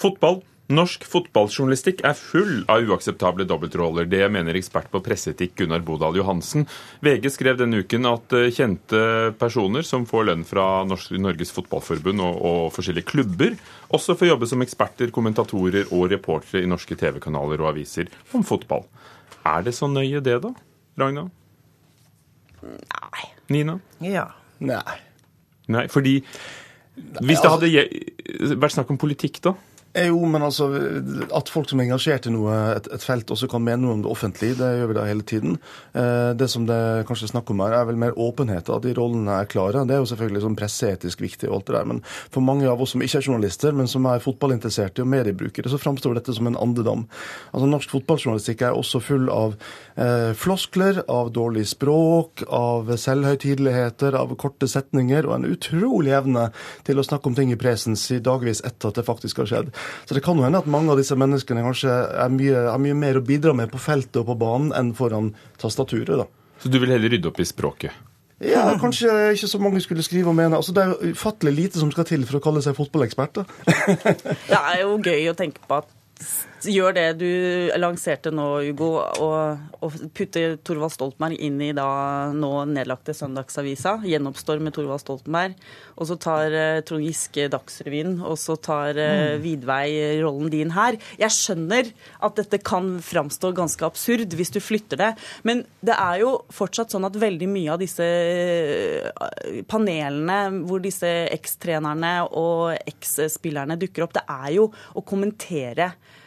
Fotball. 0.00 0.42
Norsk 0.66 1.04
fotballjournalistikk 1.06 2.00
er 2.08 2.16
full 2.18 2.64
av 2.70 2.82
uakseptable 2.90 3.44
dobbeltroller. 3.46 4.08
Det 4.10 4.24
mener 4.34 4.56
ekspert 4.58 4.88
på 4.90 4.98
presseetikk 5.04 5.54
Gunnar 5.60 5.84
Bodal 5.86 6.18
Johansen. 6.18 6.64
VG 7.06 7.30
skrev 7.30 7.60
denne 7.60 7.84
uken 7.84 8.08
at 8.10 8.34
eh, 8.34 8.48
kjente 8.50 9.02
personer 9.38 9.86
som 9.86 10.08
får 10.10 10.26
lønn 10.26 10.42
fra 10.48 10.82
Norges 10.88 11.54
Fotballforbund 11.54 12.24
og, 12.24 12.42
og 12.50 12.74
forskjellige 12.74 13.06
klubber, 13.12 13.54
også 13.94 14.18
får 14.18 14.32
jobbe 14.32 14.50
som 14.50 14.66
eksperter, 14.66 15.14
kommentatorer 15.14 15.94
og 15.94 16.10
reportere 16.10 16.66
i 16.66 16.70
norske 16.70 16.98
TV-kanaler 16.98 17.62
og 17.62 17.70
aviser 17.70 18.10
om 18.34 18.42
fotball. 18.46 18.82
Er 19.46 19.62
det 19.62 19.76
så 19.78 19.86
nøye 19.86 20.18
det, 20.18 20.40
da? 20.42 20.50
Ragna? 20.98 21.28
Nei. 22.66 23.26
Nina? 23.54 23.78
Ja. 24.02 24.32
Nei. 24.58 24.98
Nei, 25.70 25.86
fordi 25.92 26.18
Hvis 26.96 27.42
det 27.44 27.50
hadde 27.52 27.70
vært 28.60 28.76
snakk 28.76 28.92
om 28.92 29.00
politikk, 29.00 29.40
da? 29.44 29.54
Eh, 29.96 30.10
jo, 30.10 30.20
men 30.28 30.44
altså, 30.44 30.68
At 31.34 31.50
folk 31.52 31.70
som 31.70 31.80
er 31.80 31.88
engasjert 31.88 32.28
i 32.28 32.32
noe, 32.34 32.54
et, 32.76 32.88
et, 32.92 33.04
felt, 33.04 33.30
også 33.32 33.48
kan 33.50 33.64
mene 33.64 33.84
noe 33.84 33.96
om 33.96 34.02
det 34.04 34.10
offentlige, 34.10 34.58
det 34.58 34.68
gjør 34.78 34.90
vi 34.90 34.96
da 34.98 35.06
hele 35.08 35.26
tiden. 35.26 35.56
Eh, 35.96 36.32
det 36.36 36.50
som 36.52 36.66
det 36.68 37.06
kanskje 37.08 37.28
er 37.30 37.32
snakk 37.32 37.52
om 37.52 37.62
her, 37.64 37.78
er 37.78 37.88
vel 37.88 38.00
mer 38.00 38.16
åpenhet, 38.20 38.68
at 38.72 38.84
de 38.84 38.92
rollene 38.96 39.38
er 39.40 39.48
klare. 39.50 39.86
Det 39.88 39.96
er 39.96 40.02
jo 40.02 40.10
selvfølgelig 40.12 40.44
sånn 40.44 40.58
presseetisk 40.58 41.24
viktig, 41.24 41.48
og 41.48 41.60
alt 41.60 41.70
det 41.70 41.76
der, 41.78 41.88
men 41.92 42.02
for 42.34 42.44
mange 42.44 42.68
av 42.68 42.82
oss 42.82 42.92
som 42.94 43.04
ikke 43.04 43.22
er 43.22 43.28
journalister, 43.30 43.76
men 43.76 43.88
som 43.90 44.08
er 44.10 44.24
fotballinteresserte 44.24 45.04
og 45.04 45.10
mediebrukere, 45.14 45.72
så 45.72 45.80
framstår 45.80 46.18
dette 46.18 46.36
som 46.36 46.50
en 46.50 46.60
andedam. 46.60 47.06
Altså, 47.52 47.70
Norsk 47.70 47.96
fotballjournalistikk 47.96 48.66
er 48.66 48.76
også 48.76 49.00
full 49.04 49.30
av 49.32 49.56
eh, 49.96 50.32
floskler, 50.36 51.02
av 51.12 51.32
dårlig 51.36 51.66
språk, 51.72 52.44
av 52.52 52.92
selvhøytideligheter, 53.00 54.18
av 54.18 54.36
korte 54.40 54.68
setninger, 54.70 55.28
og 55.28 55.38
en 55.38 55.48
utrolig 55.56 56.12
evne 56.16 56.50
til 56.86 57.00
å 57.00 57.06
snakke 57.06 57.30
om 57.30 57.38
ting 57.38 57.54
i 57.54 57.60
presens 57.60 58.04
i 58.12 58.20
dagvis 58.20 58.62
etter 58.66 58.92
at 58.92 59.00
det 59.00 59.08
faktisk 59.08 59.40
har 59.42 59.50
skjedd. 59.50 59.74
Så 60.06 60.16
det 60.16 60.24
kan 60.24 60.38
jo 60.38 60.46
hende 60.46 60.62
at 60.62 60.70
mange 60.70 60.92
av 60.92 61.00
disse 61.00 61.16
menneskene 61.18 61.64
kanskje 61.66 61.94
mye, 62.34 62.66
har 62.70 62.82
mye 62.82 62.98
mer 62.98 63.20
å 63.20 63.24
bidra 63.26 63.54
med 63.56 63.72
på 63.72 63.80
feltet 63.82 64.20
og 64.22 64.28
på 64.30 64.38
banen 64.40 64.74
enn 64.76 64.92
foran 64.96 65.32
tastaturet. 65.62 66.16
da. 66.22 66.28
Så 66.62 66.72
du 66.72 66.78
vil 66.82 66.92
heller 66.94 67.12
rydde 67.12 67.30
opp 67.30 67.40
i 67.40 67.48
språket? 67.48 68.04
Ja, 68.44 68.66
kanskje 68.76 69.08
ikke 69.32 69.48
så 69.48 69.58
mange 69.62 69.80
skulle 69.80 70.04
skrive 70.04 70.28
og 70.28 70.36
mene. 70.36 70.58
Altså, 70.58 70.74
det 70.76 70.82
er 70.82 70.92
jo 70.92 71.12
ufattelig 71.16 71.54
lite 71.56 71.80
som 71.80 71.92
skal 71.92 72.04
til 72.08 72.26
for 72.28 72.38
å 72.38 72.42
kalle 72.44 72.60
seg 72.64 72.76
fotballeksperter. 72.76 73.48
det 74.50 74.58
er 74.58 74.82
jo 74.82 74.98
gøy 75.00 75.30
å 75.32 75.36
tenke 75.38 75.62
på 75.64 75.78
at 75.80 75.88
gjør 76.64 76.96
det 76.96 77.06
du 77.20 77.28
lanserte 77.76 78.32
nå, 78.34 78.46
Hugo, 78.68 78.90
og, 79.22 79.96
putter 80.16 80.56
Torvald 80.64 80.94
Stoltenberg 80.94 81.40
inn 81.42 81.60
i 81.64 81.72
da 81.76 81.88
nå 82.34 82.52
nedlagte 82.70 83.14
Søndagsavisa. 83.16 83.98
Gjenoppstår 84.06 84.62
med 84.64 84.76
Torvald 84.76 85.02
Stoltenberg. 85.02 85.56
Og 85.96 86.08
så 86.10 86.18
tar 86.20 86.52
uh, 86.52 86.80
Trond 86.86 87.04
Giske 87.06 87.46
Dagsrevyen, 87.52 88.18
og 88.24 88.36
så 88.40 88.56
tar 88.60 88.98
uh, 88.98 89.36
Vidvei 89.42 90.20
rollen 90.22 90.50
din 90.52 90.72
her. 90.76 90.98
Jeg 91.20 91.34
skjønner 91.34 91.92
at 92.24 92.40
dette 92.40 92.60
kan 92.64 92.96
framstå 93.04 93.52
ganske 93.56 93.86
absurd 93.86 94.34
hvis 94.36 94.52
du 94.54 94.60
flytter 94.62 95.00
det, 95.00 95.12
men 95.46 95.62
det 95.84 95.96
er 95.96 96.20
jo 96.22 96.32
fortsatt 96.54 96.92
sånn 96.92 97.06
at 97.08 97.16
veldig 97.20 97.48
mye 97.50 97.72
av 97.74 97.80
disse 97.82 98.04
eh, 98.06 99.62
panelene 99.70 100.62
hvor 100.66 100.82
disse 100.84 101.10
ekstrenerne 101.34 102.14
og 102.28 102.76
eks-spillerne 102.86 103.78
dukker 103.80 104.06
opp, 104.06 104.16
det 104.16 104.24
er 104.28 104.52
jo 104.58 104.68
å 104.68 105.04
kommentere 105.06 105.90
eh, 105.92 106.24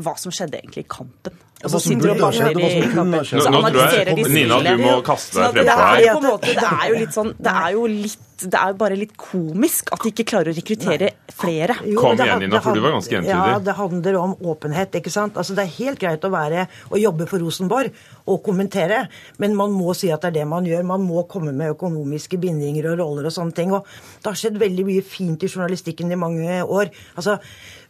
hva 0.00 0.16
som 0.18 0.32
skjedde 0.32 0.60
egentlig 0.60 0.86
i 0.86 0.90
kampen. 0.90 1.38
Og 1.60 1.74
så 1.74 1.80
sitter 1.84 2.08
du 2.08 2.12
og 2.14 2.20
banner 2.22 2.54
i 2.56 2.80
kamper. 2.88 3.30
Nå, 3.36 3.50
nå 3.52 3.60
tror 3.74 3.80
jeg 3.92 4.28
Nina 4.32 4.56
at 4.62 4.68
du 4.70 4.80
må 4.80 4.94
kaste 5.04 5.36
deg 5.36 5.58
frempå 5.58 5.76
her. 5.76 6.00
Det 6.00 6.06
er, 6.06 6.14
på 6.16 6.20
en 6.20 6.28
det 6.56 6.70
er 6.70 6.86
jo 6.88 7.00
litt 7.02 7.16
sånn 7.16 7.32
Det 7.36 7.54
er 7.60 7.76
jo 7.76 7.86
litt 7.92 8.26
det 8.40 8.56
er 8.56 8.70
jo 8.72 8.76
bare 8.80 8.96
litt 8.96 9.10
komisk 9.20 9.90
at 9.92 10.00
de 10.00 10.12
ikke 10.14 10.24
klarer 10.30 10.48
å 10.48 10.56
rekruttere 10.56 11.10
flere. 11.40 11.76
Jo, 11.88 11.98
Kom 12.00 12.20
igjen, 12.20 12.44
Nina, 12.44 12.60
for 12.62 12.76
du 12.76 12.82
var 12.84 12.94
ganske 12.96 13.16
entydig. 13.18 13.34
Ja, 13.52 13.58
det 13.64 13.74
handler 13.78 14.18
om 14.20 14.36
åpenhet. 14.52 14.94
ikke 15.00 15.12
sant? 15.12 15.36
Altså, 15.40 15.54
Det 15.54 15.64
er 15.64 15.74
helt 15.78 16.00
greit 16.00 16.24
å 16.24 16.30
være 16.30 16.66
og 16.90 16.98
jobbe 16.98 17.26
for 17.26 17.42
Rosenborg 17.42 17.90
og 18.26 18.42
kommentere, 18.44 19.08
men 19.38 19.56
man 19.56 19.72
må 19.72 19.94
si 19.96 20.10
at 20.10 20.20
det 20.22 20.32
er 20.32 20.38
det 20.40 20.48
man 20.48 20.64
gjør. 20.64 20.84
Man 20.84 21.06
må 21.06 21.26
komme 21.28 21.52
med 21.52 21.74
økonomiske 21.74 22.38
bindinger 22.40 22.92
og 22.92 22.98
roller 23.02 23.26
og 23.26 23.32
sånne 23.32 23.54
ting. 23.54 23.72
Og 23.72 23.84
det 24.22 24.30
har 24.30 24.38
skjedd 24.38 24.58
veldig 24.60 24.86
mye 24.86 25.02
fint 25.02 25.42
i 25.42 25.48
journalistikken 25.48 26.12
i 26.12 26.20
mange 26.20 26.62
år. 26.64 26.90
Altså, 27.16 27.38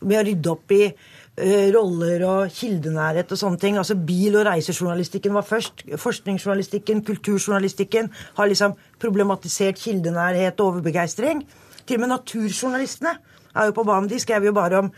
Vi 0.01 0.15
har 0.15 0.25
ryddet 0.25 0.47
opp 0.49 0.73
i 0.73 0.95
Eh, 1.41 1.71
roller 1.73 2.21
og 2.27 2.51
kildenærhet 2.53 3.31
og 3.33 3.39
sånne 3.39 3.61
ting. 3.61 3.79
Altså 3.81 3.95
Bil- 3.95 4.37
og 4.37 4.45
reisejournalistikken 4.49 5.33
var 5.33 5.47
først. 5.47 5.87
Forskningsjournalistikken, 5.97 7.05
kulturjournalistikken 7.07 8.11
har 8.37 8.51
liksom 8.51 8.75
problematisert 9.01 9.79
kildenærhet 9.81 10.61
og 10.61 10.75
overbegeistring. 10.75 11.47
Til 11.87 11.97
og 11.97 12.01
med 12.01 12.13
naturjournalistene 12.13 13.15
er 13.55 13.71
jo 13.71 13.77
på 13.77 13.87
banen. 13.89 14.09
De 14.11 14.21
skrev 14.23 14.47
jo 14.49 14.55
bare 14.57 14.85
om 14.85 14.95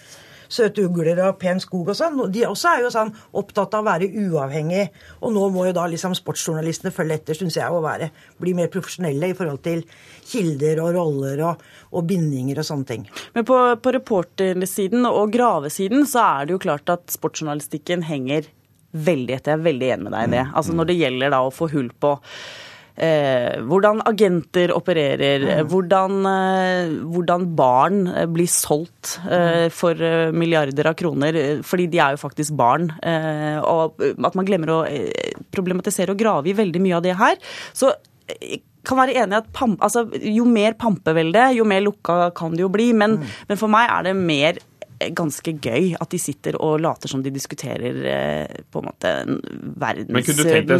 søte 0.52 0.84
ugler 0.84 1.16
og 1.24 1.38
pen 1.40 1.60
skog 1.62 1.90
og 1.92 1.96
sånn. 1.96 2.18
De 2.32 2.44
også 2.48 2.74
er 2.74 2.84
jo 2.84 2.92
sånn 2.92 3.12
opptatt 3.40 3.74
av 3.76 3.84
å 3.84 3.88
være 3.88 4.10
uavhengig. 4.26 4.86
Og 5.24 5.34
nå 5.34 5.46
må 5.54 5.66
jo 5.68 5.74
da 5.76 5.86
liksom 5.90 6.16
sportsjournalistene 6.18 6.92
følge 6.94 7.20
etter, 7.20 7.38
syns 7.38 7.56
jeg, 7.58 7.72
å 7.72 7.82
være, 7.84 8.10
bli 8.42 8.54
mer 8.58 8.70
profesjonelle 8.72 9.32
i 9.32 9.36
forhold 9.38 9.62
til 9.64 9.84
kilder 10.28 10.82
og 10.84 10.92
roller 10.98 11.44
og, 11.48 11.62
og 11.92 12.08
bindinger 12.08 12.60
og 12.60 12.68
sånne 12.68 12.88
ting. 12.88 13.06
Men 13.36 13.46
på, 13.48 13.58
på 13.82 13.94
reportersiden 13.96 15.08
og 15.08 15.32
gravesiden 15.34 16.04
så 16.08 16.26
er 16.26 16.48
det 16.48 16.56
jo 16.56 16.64
klart 16.66 16.92
at 16.92 17.08
sportsjournalistikken 17.14 18.04
henger 18.08 18.50
veldig 18.92 19.38
etter. 19.38 19.54
Jeg 19.54 19.60
er 19.60 19.70
veldig 19.70 19.88
enig 19.94 20.06
med 20.08 20.14
deg 20.16 20.28
i 20.28 20.34
det. 20.36 20.44
Altså 20.52 20.76
Når 20.76 20.90
det 20.90 20.98
gjelder 21.00 21.32
da 21.32 21.40
å 21.46 21.54
få 21.54 21.70
hull 21.72 21.88
på 22.02 22.18
hvordan 22.92 24.02
agenter 24.04 24.72
opererer, 24.76 25.46
mm. 25.62 25.68
hvordan, 25.70 26.18
eh, 26.28 26.90
hvordan, 27.14 27.46
barn 27.56 28.02
eh, 28.10 28.26
blir 28.28 28.50
solgt 28.50 29.16
eh, 29.24 29.68
for 29.72 29.96
eh, 29.96 30.32
milliarder 30.32 30.90
av 30.90 30.96
kroner, 30.98 31.34
eh, 31.34 31.62
fordi 31.64 31.88
de 31.92 32.02
er 32.04 32.16
jo 32.16 32.22
faktisk 32.22 32.56
barn. 32.56 32.90
og 33.62 34.00
at 34.02 34.34
man 34.36 34.46
glemmer 34.46 34.70
å 34.70 34.82
problematisere 35.54 36.12
og 36.12 36.20
grave 36.20 36.50
i 36.50 36.56
veldig 36.56 36.82
mye 36.82 36.98
av 36.98 37.02
det 37.04 37.16
her. 37.16 37.38
Så 37.72 37.92
kan 38.86 38.98
være 38.98 39.16
enig 39.22 39.38
at 39.38 39.50
pamp, 39.54 39.80
altså, 39.84 40.04
jo 40.26 40.44
mer 40.48 40.74
pampevelde, 40.78 41.52
jo 41.56 41.64
mer 41.68 41.84
lukka 41.84 42.32
kan 42.36 42.54
det 42.56 42.64
jo 42.64 42.70
bli. 42.72 42.90
Men, 42.92 43.20
mm. 43.20 43.32
men 43.48 43.60
for 43.60 43.72
meg 43.72 43.88
er 43.88 44.08
det 44.08 44.16
mer 44.18 44.60
ganske 45.16 45.54
gøy 45.58 45.94
at 46.00 46.10
de 46.12 46.20
sitter 46.20 46.58
og 46.62 46.80
later 46.82 47.10
som 47.10 47.22
de 47.24 47.32
diskuterer 47.34 48.02
eh, 48.08 48.60
på 48.70 48.82
en 48.82 48.90
måte 48.90 49.14
verdens 49.82 50.34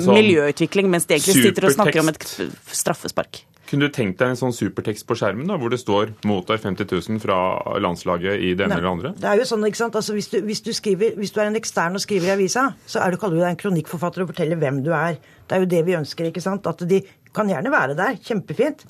sånn 0.06 0.18
miljøutvikling, 0.18 0.90
mens 0.92 1.08
de 1.08 1.18
egentlig 1.18 1.48
sitter 1.48 1.68
og 1.68 1.74
snakker 1.76 2.04
om 2.04 2.12
et 2.12 2.28
straffespark. 2.72 3.44
Kunne 3.72 3.88
du 3.88 3.94
tenkt 3.94 4.18
deg 4.20 4.35
en 4.35 4.37
sånn 4.37 4.52
supertekst 4.52 5.06
på 5.08 5.16
skjermen 5.16 5.48
da, 5.48 5.56
hvor 5.56 5.72
det 5.72 5.78
står 5.80 6.11
'mottar 6.28 6.58
50 6.61 6.90
000 6.92 7.20
fra 7.22 7.37
landslaget 7.80 8.42
i 8.44 8.50
det 8.52 8.66
ene 8.66 8.76
eller 8.76 8.90
andre'? 8.90 9.12
Det 9.16 9.30
er 9.30 9.38
jo 9.40 9.46
sånn, 9.48 9.64
ikke 9.64 9.80
sant? 9.80 9.96
Altså, 9.96 10.12
hvis, 10.12 10.28
du, 10.28 10.42
hvis, 10.44 10.61
du 10.61 10.74
skriver, 10.76 11.14
hvis, 11.16 11.32
du, 11.32 11.40
er 11.40 11.48
en 11.48 11.56
ekstern 11.56 11.96
og 11.96 12.02
skriver 12.04 12.28
i 12.28 12.35
avisa, 12.35 12.66
så 12.85 13.00
er 13.00 13.14
du, 13.14 13.16
kaller 13.22 13.38
du 13.38 13.44
deg 13.46 13.54
en 13.54 13.62
kronikkforfatter 13.62 14.26
og 14.26 14.35
forteller 14.35 14.61
hvem 14.61 14.82
du 14.85 14.92
er. 14.92 15.16
Det 15.48 15.56
er 15.56 15.64
jo 15.64 15.70
det 15.72 15.80
vi 15.88 15.96
ønsker. 15.96 16.28
ikke 16.28 16.44
sant? 16.44 16.68
At 16.68 16.85
de 16.85 17.00
kan 17.32 17.48
gjerne 17.48 17.72
være 17.72 17.96
der, 17.96 18.20
kjempefint, 18.20 18.85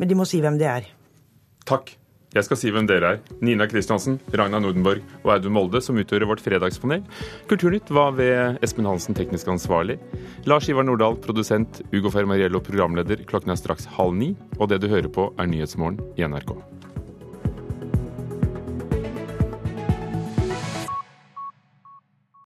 men 0.00 0.10
de 0.10 0.18
må 0.18 0.26
si 0.26 0.42
hvem 0.42 0.58
de 0.58 0.66
er. 0.72 0.90
Takk. 1.70 1.94
Jeg 2.34 2.44
skal 2.44 2.58
si 2.58 2.72
hvem 2.74 2.88
dere 2.88 3.14
er. 3.14 3.20
Nina 3.44 3.68
Kristiansen, 3.70 4.18
Ragna 4.34 4.58
Nordenborg 4.60 5.04
og 5.22 5.32
Audun 5.36 5.54
Molde, 5.56 5.80
som 5.84 5.96
utgjorde 6.00 6.28
vårt 6.28 6.42
fredagspanel. 6.44 7.04
Kulturnytt 7.50 7.92
var 7.94 8.16
ved 8.18 8.58
Espen 8.66 8.88
Hansen, 8.88 9.16
teknisk 9.16 9.48
ansvarlig. 9.52 9.98
Lars 10.44 10.68
Ivar 10.68 10.84
Nordahl, 10.84 11.16
produsent. 11.22 11.84
Ugo 11.94 12.12
Fermariello, 12.12 12.60
programleder. 12.60 13.24
Klokken 13.30 13.54
er 13.54 13.60
straks 13.60 13.88
halv 13.96 14.18
ni. 14.18 14.34
Og 14.58 14.72
det 14.72 14.82
du 14.82 14.90
hører 14.92 15.08
på, 15.12 15.30
er 15.38 15.52
Nyhetsmorgen 15.52 16.02
i 16.18 16.26
NRK. 16.26 16.75